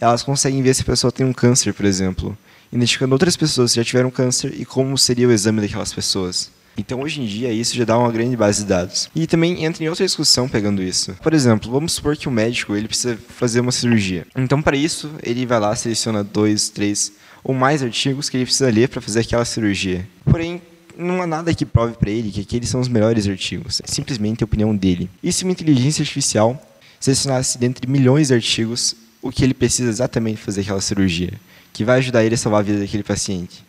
[0.00, 2.36] elas conseguem ver se a pessoa tem um câncer, por exemplo,
[2.72, 6.50] identificando outras pessoas que já tiveram câncer e como seria o exame daquelas pessoas.
[6.76, 9.10] Então, hoje em dia, isso já dá uma grande base de dados.
[9.12, 11.12] E também entra em outra discussão pegando isso.
[11.20, 14.24] Por exemplo, vamos supor que o médico ele precisa fazer uma cirurgia.
[14.36, 18.70] Então, para isso, ele vai lá, seleciona dois, três ou mais artigos que ele precisa
[18.70, 20.06] ler para fazer aquela cirurgia.
[20.24, 20.62] Porém,
[20.96, 23.80] não há nada que prove para ele que aqueles são os melhores artigos.
[23.82, 25.10] É simplesmente a opinião dele.
[25.22, 26.60] E se uma inteligência artificial
[27.00, 31.32] selecionasse dentre milhões de artigos o que ele precisa exatamente fazer aquela cirurgia,
[31.72, 33.64] que vai ajudar ele a salvar a vida daquele paciente?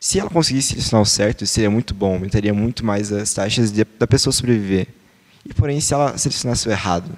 [0.00, 3.84] Se ela conseguisse selecionar o certo, seria muito bom, aumentaria muito mais as taxas de,
[3.98, 4.88] da pessoa sobreviver.
[5.46, 7.10] E porém, se ela selecionasse o errado,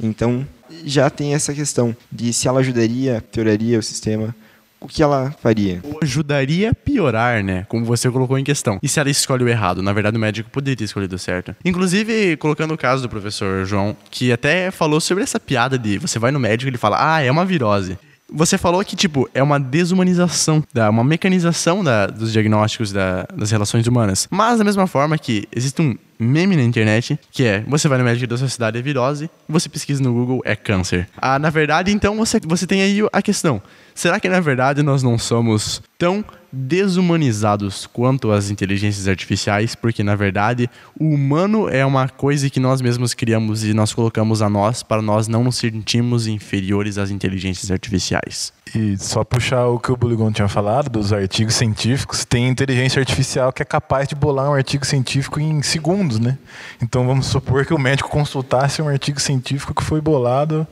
[0.00, 0.46] então
[0.84, 4.34] já tem essa questão de se ela ajudaria, pioraria o sistema,
[4.80, 5.80] o que ela faria?
[5.82, 7.66] Ou ajudaria a piorar, né?
[7.68, 8.78] Como você colocou em questão.
[8.82, 9.82] E se ela escolhe o errado?
[9.82, 11.54] Na verdade, o médico poderia ter escolhido o certo.
[11.64, 16.18] Inclusive, colocando o caso do professor João, que até falou sobre essa piada de você
[16.18, 17.98] vai no médico e ele fala, ah, é uma virose.
[18.30, 23.86] Você falou que, tipo, é uma desumanização, uma mecanização da, dos diagnósticos da, das relações
[23.86, 24.28] humanas.
[24.30, 28.04] Mas, da mesma forma que existe um meme na internet, que é, você vai no
[28.04, 31.08] médico da sua cidade, é virose, você pesquisa no Google, é câncer.
[31.16, 33.62] Ah, na verdade, então, você, você tem aí a questão.
[33.98, 40.14] Será que, na verdade, nós não somos tão desumanizados quanto as inteligências artificiais, porque na
[40.14, 44.84] verdade o humano é uma coisa que nós mesmos criamos e nós colocamos a nós
[44.84, 48.52] para nós não nos sentirmos inferiores às inteligências artificiais.
[48.72, 53.52] E só puxar o que o Buligon tinha falado dos artigos científicos, tem inteligência artificial
[53.52, 56.38] que é capaz de bolar um artigo científico em segundos, né?
[56.80, 60.64] Então vamos supor que o médico consultasse um artigo científico que foi bolado,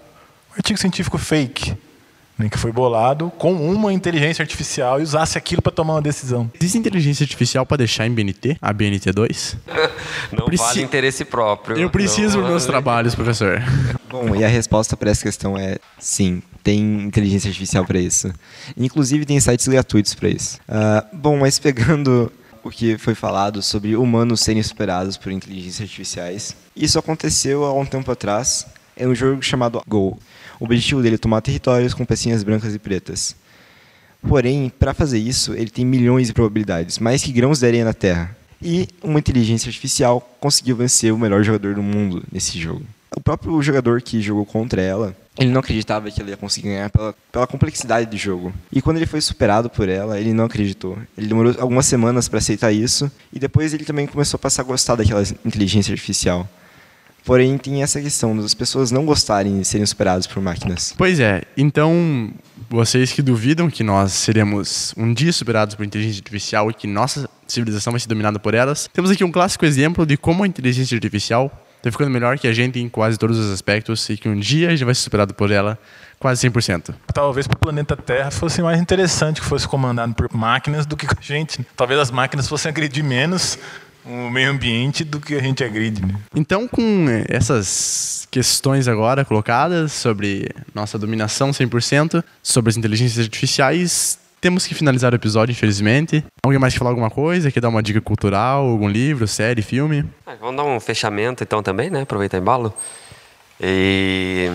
[0.53, 1.75] um artigo científico fake
[2.39, 6.51] né, que foi bolado com uma inteligência artificial e usasse aquilo para tomar uma decisão.
[6.59, 8.57] Existe inteligência artificial para deixar em BNT?
[8.61, 9.57] A BNT2?
[10.33, 10.63] Não Preci...
[10.63, 11.77] vale interesse próprio.
[11.77, 13.63] Eu preciso dos meus trabalhos, professor.
[14.11, 18.33] Bom, e a resposta para essa questão é sim, tem inteligência artificial para isso.
[18.77, 20.59] Inclusive tem sites gratuitos para isso.
[20.69, 22.33] Uh, bom, mas pegando
[22.63, 27.85] o que foi falado sobre humanos serem superados por inteligências artificiais, isso aconteceu há um
[27.85, 28.67] tempo atrás
[28.97, 30.19] em um jogo chamado Go.
[30.59, 33.37] O objetivo dele é tomar territórios com pecinhas brancas e pretas.
[34.27, 37.95] Porém, para fazer isso, ele tem milhões de probabilidades, mais que grãos de areia na
[37.95, 38.37] Terra.
[38.61, 42.83] E uma inteligência artificial conseguiu vencer o melhor jogador do mundo nesse jogo.
[43.21, 47.15] próprio jogador que jogou contra ela, ele não acreditava que ele ia conseguir ganhar pela,
[47.31, 48.53] pela complexidade do jogo.
[48.73, 50.99] E quando ele foi superado por ela, ele não acreditou.
[51.17, 54.65] Ele demorou algumas semanas para aceitar isso, e depois ele também começou a passar a
[54.65, 56.49] gostar daquela inteligência artificial.
[57.27, 60.95] Porém, tem essa questão das pessoas não gostarem de serem superadas por máquinas.
[60.97, 62.31] Pois é, então
[62.71, 67.29] vocês que duvidam que nós seremos um dia superados por inteligência artificial e que nossa
[67.49, 70.95] civilização vai ser dominada por elas, temos aqui um clássico exemplo de como a inteligência
[70.95, 74.39] artificial está ficando melhor que a gente em quase todos os aspectos e que um
[74.39, 75.79] dia a gente vai ser superado por ela
[76.19, 76.95] quase 100%.
[77.13, 81.07] Talvez para o planeta Terra fosse mais interessante que fosse comandado por máquinas do que
[81.07, 81.65] com a gente.
[81.77, 83.59] Talvez as máquinas fossem agredir menos
[84.07, 86.01] o meio ambiente do que a gente agride.
[86.05, 86.15] Né?
[86.35, 94.67] Então, com essas questões agora colocadas sobre nossa dominação 100%, sobre as inteligências artificiais, temos
[94.67, 96.25] que finalizar o episódio, infelizmente.
[96.43, 97.51] Alguém mais quer falar alguma coisa?
[97.51, 100.05] Quer dar uma dica cultural, algum livro, série, filme?
[100.25, 102.03] Ah, vamos dar um fechamento então também, né?
[102.03, 102.73] Aproveitar embalo.
[103.61, 104.49] E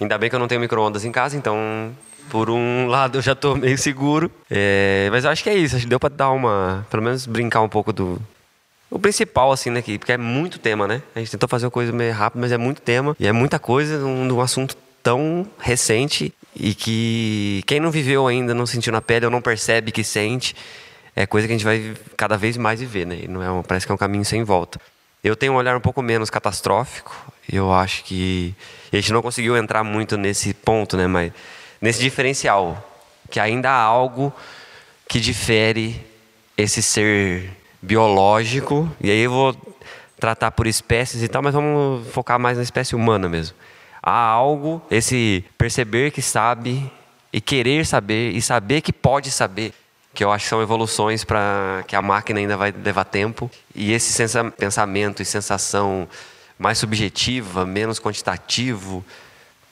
[0.00, 1.92] ainda bem que eu não tenho micro-ondas em casa, então
[2.28, 4.30] por um lado eu já estou meio seguro.
[4.50, 6.86] É, mas eu acho que é isso, acho que deu para dar uma.
[6.90, 8.20] Pelo menos brincar um pouco do,
[8.92, 9.82] o principal, assim, né?
[9.82, 11.02] Porque é muito tema, né?
[11.14, 13.16] A gente tentou fazer uma coisa meio rápida, mas é muito tema.
[13.18, 18.52] E é muita coisa num, num assunto tão recente e que quem não viveu ainda,
[18.52, 20.54] não sentiu na pele ou não percebe que sente,
[21.16, 23.20] é coisa que a gente vai cada vez mais viver, né?
[23.22, 24.78] E não é um, parece que é um caminho sem volta.
[25.24, 27.32] Eu tenho um olhar um pouco menos catastrófico.
[27.50, 28.54] Eu acho que
[28.92, 31.06] a gente não conseguiu entrar muito nesse ponto, né?
[31.06, 31.32] Mas
[31.80, 34.30] nesse diferencial, que ainda há algo
[35.08, 35.98] que difere
[36.58, 39.56] esse ser biológico, e aí eu vou
[40.18, 43.56] tratar por espécies e tal, mas vamos focar mais na espécie humana mesmo.
[44.00, 46.90] Há algo, esse perceber que sabe
[47.32, 49.72] e querer saber e saber que pode saber,
[50.14, 53.92] que eu acho que são evoluções para que a máquina ainda vai levar tempo e
[53.92, 54.22] esse
[54.56, 56.08] pensamento e sensação
[56.58, 59.04] mais subjetiva, menos quantitativo,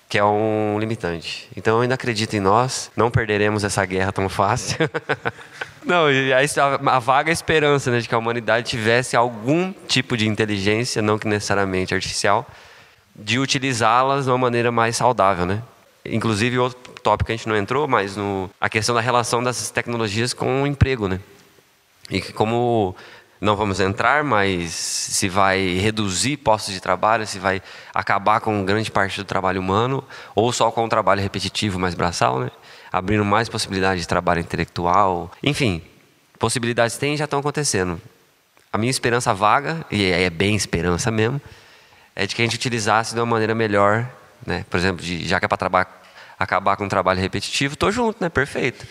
[0.08, 1.48] que é um limitante.
[1.56, 4.78] Então eu ainda acredito em nós, não perderemos essa guerra tão fácil.
[5.84, 6.38] não, e a,
[6.86, 11.26] a vaga esperança né, de que a humanidade tivesse algum tipo de inteligência, não que
[11.26, 12.46] necessariamente artificial,
[13.14, 15.62] de utilizá-las de uma maneira mais saudável, né?
[16.04, 19.70] Inclusive outro tópico que a gente não entrou, mas no, a questão da relação dessas
[19.70, 21.20] tecnologias com o emprego, né?
[22.10, 22.94] E como
[23.40, 27.62] não vamos entrar, mas se vai reduzir postos de trabalho, se vai
[27.94, 30.04] acabar com grande parte do trabalho humano,
[30.34, 32.50] ou só com o trabalho repetitivo mais braçal, né?
[32.92, 35.30] Abrindo mais possibilidades de trabalho intelectual.
[35.42, 35.82] Enfim,
[36.38, 38.00] possibilidades tem e já estão acontecendo.
[38.72, 41.40] A minha esperança vaga, e é bem esperança mesmo,
[42.14, 44.08] é de que a gente utilizasse de uma maneira melhor,
[44.46, 44.64] né?
[44.70, 45.86] por exemplo, de, já que é para
[46.38, 48.28] acabar com o trabalho repetitivo, estou junto, né?
[48.28, 48.86] perfeito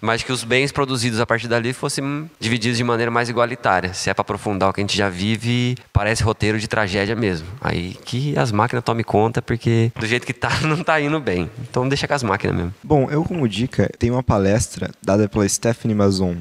[0.00, 3.92] mas que os bens produzidos a partir dali fossem divididos de maneira mais igualitária.
[3.92, 7.46] Se é para aprofundar o que a gente já vive, parece roteiro de tragédia mesmo.
[7.60, 11.50] Aí que as máquinas tomem conta, porque do jeito que tá, não tá indo bem.
[11.68, 12.74] Então deixa com as máquinas mesmo.
[12.82, 16.36] Bom, eu como dica, tenho uma palestra dada pela Stephanie Mazon.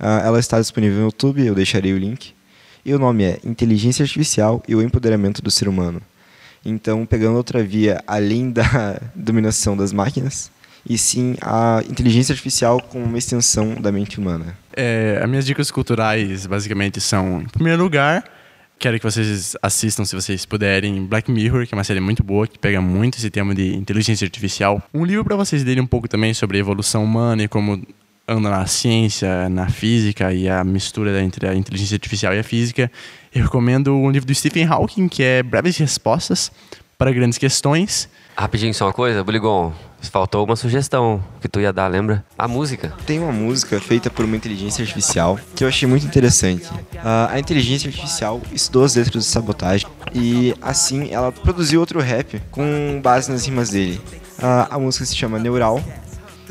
[0.00, 2.34] Uh, ela está disponível no YouTube, eu deixarei o link.
[2.84, 6.02] E o nome é Inteligência Artificial e o Empoderamento do Ser Humano.
[6.64, 10.50] Então, pegando outra via além da dominação das máquinas,
[10.88, 14.56] e sim a inteligência artificial como uma extensão da mente humana.
[14.76, 18.24] É, as minhas dicas culturais basicamente são, em primeiro lugar,
[18.78, 22.46] quero que vocês assistam, se vocês puderem, Black Mirror, que é uma série muito boa,
[22.46, 24.82] que pega muito esse tema de inteligência artificial.
[24.92, 27.82] Um livro para vocês lerem um pouco também sobre a evolução humana e como
[28.26, 32.90] anda na ciência, na física e a mistura entre a inteligência artificial e a física.
[33.34, 36.50] Eu recomendo um livro do Stephen Hawking, que é Breves Respostas
[36.96, 38.08] para Grandes Questões.
[38.36, 39.72] Rapidinho, só uma coisa, Buligon.
[40.10, 42.24] Faltou uma sugestão que tu ia dar, lembra?
[42.38, 42.92] A música.
[43.06, 46.66] Tem uma música feita por uma inteligência artificial que eu achei muito interessante.
[46.66, 52.40] Uh, a inteligência artificial estudou as letras de sabotagem e assim ela produziu outro rap
[52.50, 54.00] com base nas rimas dele.
[54.38, 55.82] Uh, a música se chama Neural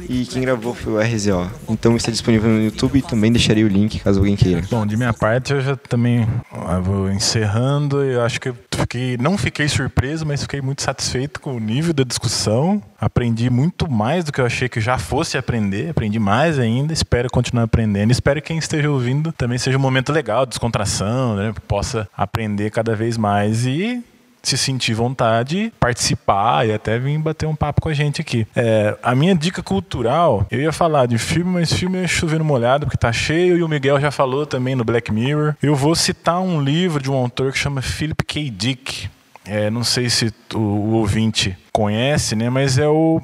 [0.09, 1.49] e quem gravou foi o RZO.
[1.69, 4.61] Então está disponível no YouTube e também deixarei o link caso alguém queira.
[4.69, 8.03] Bom, de minha parte eu já também eu vou encerrando.
[8.03, 11.93] Eu acho que eu fiquei, não fiquei surpreso, mas fiquei muito satisfeito com o nível
[11.93, 12.81] da discussão.
[12.99, 15.89] Aprendi muito mais do que eu achei que já fosse aprender.
[15.89, 16.93] Aprendi mais ainda.
[16.93, 18.11] Espero continuar aprendendo.
[18.11, 21.53] Espero que quem esteja ouvindo também seja um momento legal, descontração, né?
[21.67, 24.03] Possa aprender cada vez mais e
[24.43, 28.45] se sentir vontade, participar e até vir bater um papo com a gente aqui.
[28.53, 32.85] É, a minha dica cultural, eu ia falar de filme, mas filme é chovendo molhado,
[32.85, 35.55] porque tá cheio, e o Miguel já falou também no Black Mirror.
[35.63, 38.49] Eu vou citar um livro de um autor que chama Philip K.
[38.49, 39.09] Dick.
[39.45, 42.49] É, não sei se o, o ouvinte conhece, né?
[42.49, 43.21] Mas é o,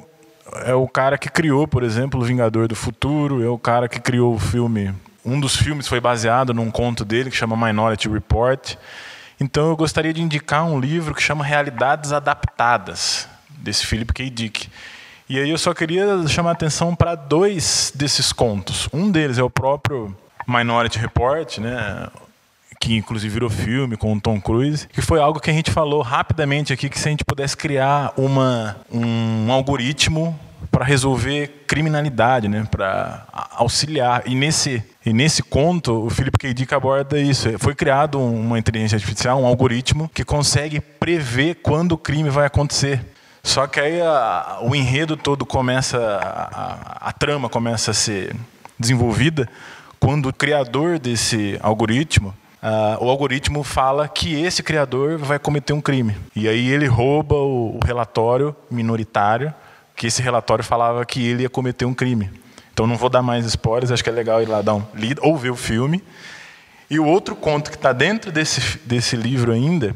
[0.64, 4.00] é o cara que criou, por exemplo, O Vingador do Futuro, é o cara que
[4.00, 4.94] criou o filme.
[5.24, 8.76] Um dos filmes foi baseado num conto dele que chama Minority Report.
[9.40, 14.28] Então eu gostaria de indicar um livro que chama Realidades Adaptadas, desse Philip K.
[14.28, 14.68] Dick.
[15.28, 18.88] E aí eu só queria chamar a atenção para dois desses contos.
[18.92, 20.14] Um deles é o próprio
[20.46, 22.08] Minority Report, né?
[22.80, 26.00] que inclusive virou filme com o Tom Cruise, que foi algo que a gente falou
[26.00, 30.38] rapidamente aqui, que se a gente pudesse criar uma, um algoritmo
[30.70, 34.22] para resolver criminalidade, né, para auxiliar.
[34.26, 36.54] E nesse, e nesse conto, o Philip K.
[36.54, 37.48] Dick aborda isso.
[37.58, 43.00] Foi criado uma inteligência artificial, um algoritmo, que consegue prever quando o crime vai acontecer.
[43.42, 48.34] Só que aí a, o enredo todo começa, a, a, a trama começa a ser
[48.78, 49.48] desenvolvida
[49.98, 55.80] quando o criador desse algoritmo Uh, o algoritmo fala que esse criador vai cometer um
[55.80, 56.14] crime.
[56.36, 59.54] E aí ele rouba o, o, relatório minoritário,
[60.00, 62.30] que esse relatório falava que ele ia cometer um crime.
[62.72, 65.20] Então não vou dar mais spoilers, acho que é legal ir lá dar um lido
[65.22, 66.02] ou ver o filme.
[66.88, 69.94] E o outro conto que está dentro desse, desse livro ainda,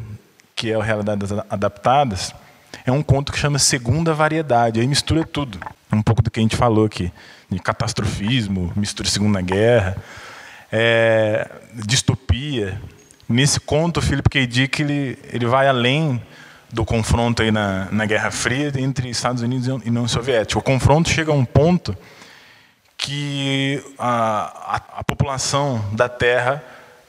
[0.55, 2.35] que é o Realidades Adaptadas,
[2.85, 4.79] é um conto que chama Segunda Variedade.
[4.79, 5.59] Aí mistura tudo.
[5.91, 7.11] Um pouco do que a gente falou aqui.
[7.49, 9.97] De catastrofismo, mistura Segunda Guerra
[10.71, 12.79] é, distopia.
[13.27, 14.47] Nesse conto, o Philip K.
[14.47, 16.21] Dick ele, ele vai além
[16.75, 20.59] do confronto aí na, na Guerra Fria entre Estados Unidos e União Soviética.
[20.59, 21.97] O confronto chega a um ponto
[22.97, 26.63] que a, a, a população da Terra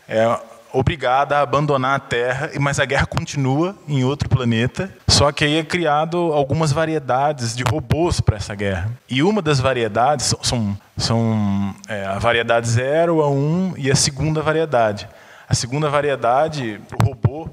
[0.08, 0.40] é
[0.72, 4.94] obrigada a abandonar a Terra, mas a guerra continua em outro planeta.
[5.08, 8.92] Só que aí é criado algumas variedades de robôs para essa guerra.
[9.10, 13.96] E uma das variedades são, são é, a variedade 0, a 1 um, e a
[13.96, 15.08] segunda variedade.
[15.48, 17.50] A segunda variedade, o robô,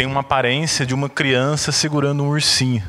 [0.00, 2.82] tem uma aparência de uma criança segurando um ursinho.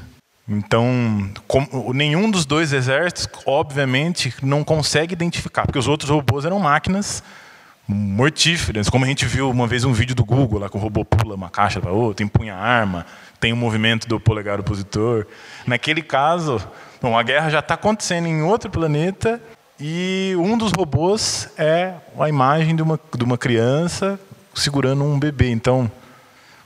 [0.47, 6.57] Então, com, nenhum dos dois exércitos, obviamente, não consegue identificar, porque os outros robôs eram
[6.57, 7.21] máquinas
[7.85, 11.03] mortíferas, como a gente viu uma vez um vídeo do Google, lá que o robô
[11.03, 13.05] pula uma caixa para outra, empunha arma,
[13.41, 15.27] tem o um movimento do polegar opositor.
[15.67, 16.65] Naquele caso,
[17.01, 19.41] bom, a guerra já está acontecendo em outro planeta
[19.77, 24.17] e um dos robôs é a imagem de uma, de uma criança
[24.55, 25.49] segurando um bebê.
[25.49, 25.91] Então,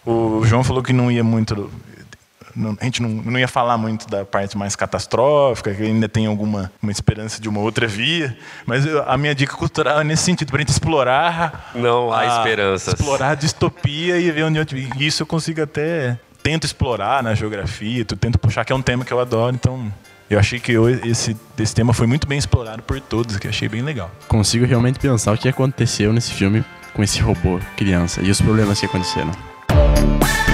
[0.05, 1.69] o João falou que não ia muito
[2.55, 6.25] não, a gente não, não, ia falar muito da parte mais catastrófica, que ainda tem
[6.25, 8.35] alguma uma esperança de uma outra via,
[8.65, 11.71] mas eu, a minha dica cultural é nesse sentido, para a gente explorar.
[11.75, 12.93] Não há esperanças.
[12.93, 14.65] Explorar a distopia e ver onde eu,
[14.97, 16.17] isso eu consigo até.
[16.41, 19.91] Tento explorar na geografia, tento puxar, que é um tema que eu adoro, então
[20.29, 23.67] eu achei que eu, esse, esse tema foi muito bem explorado por todos, que achei
[23.67, 24.11] bem legal.
[24.27, 28.79] Consigo realmente pensar o que aconteceu nesse filme com esse robô criança e os problemas
[28.79, 29.54] que aconteceram.
[29.95, 30.44] Bye.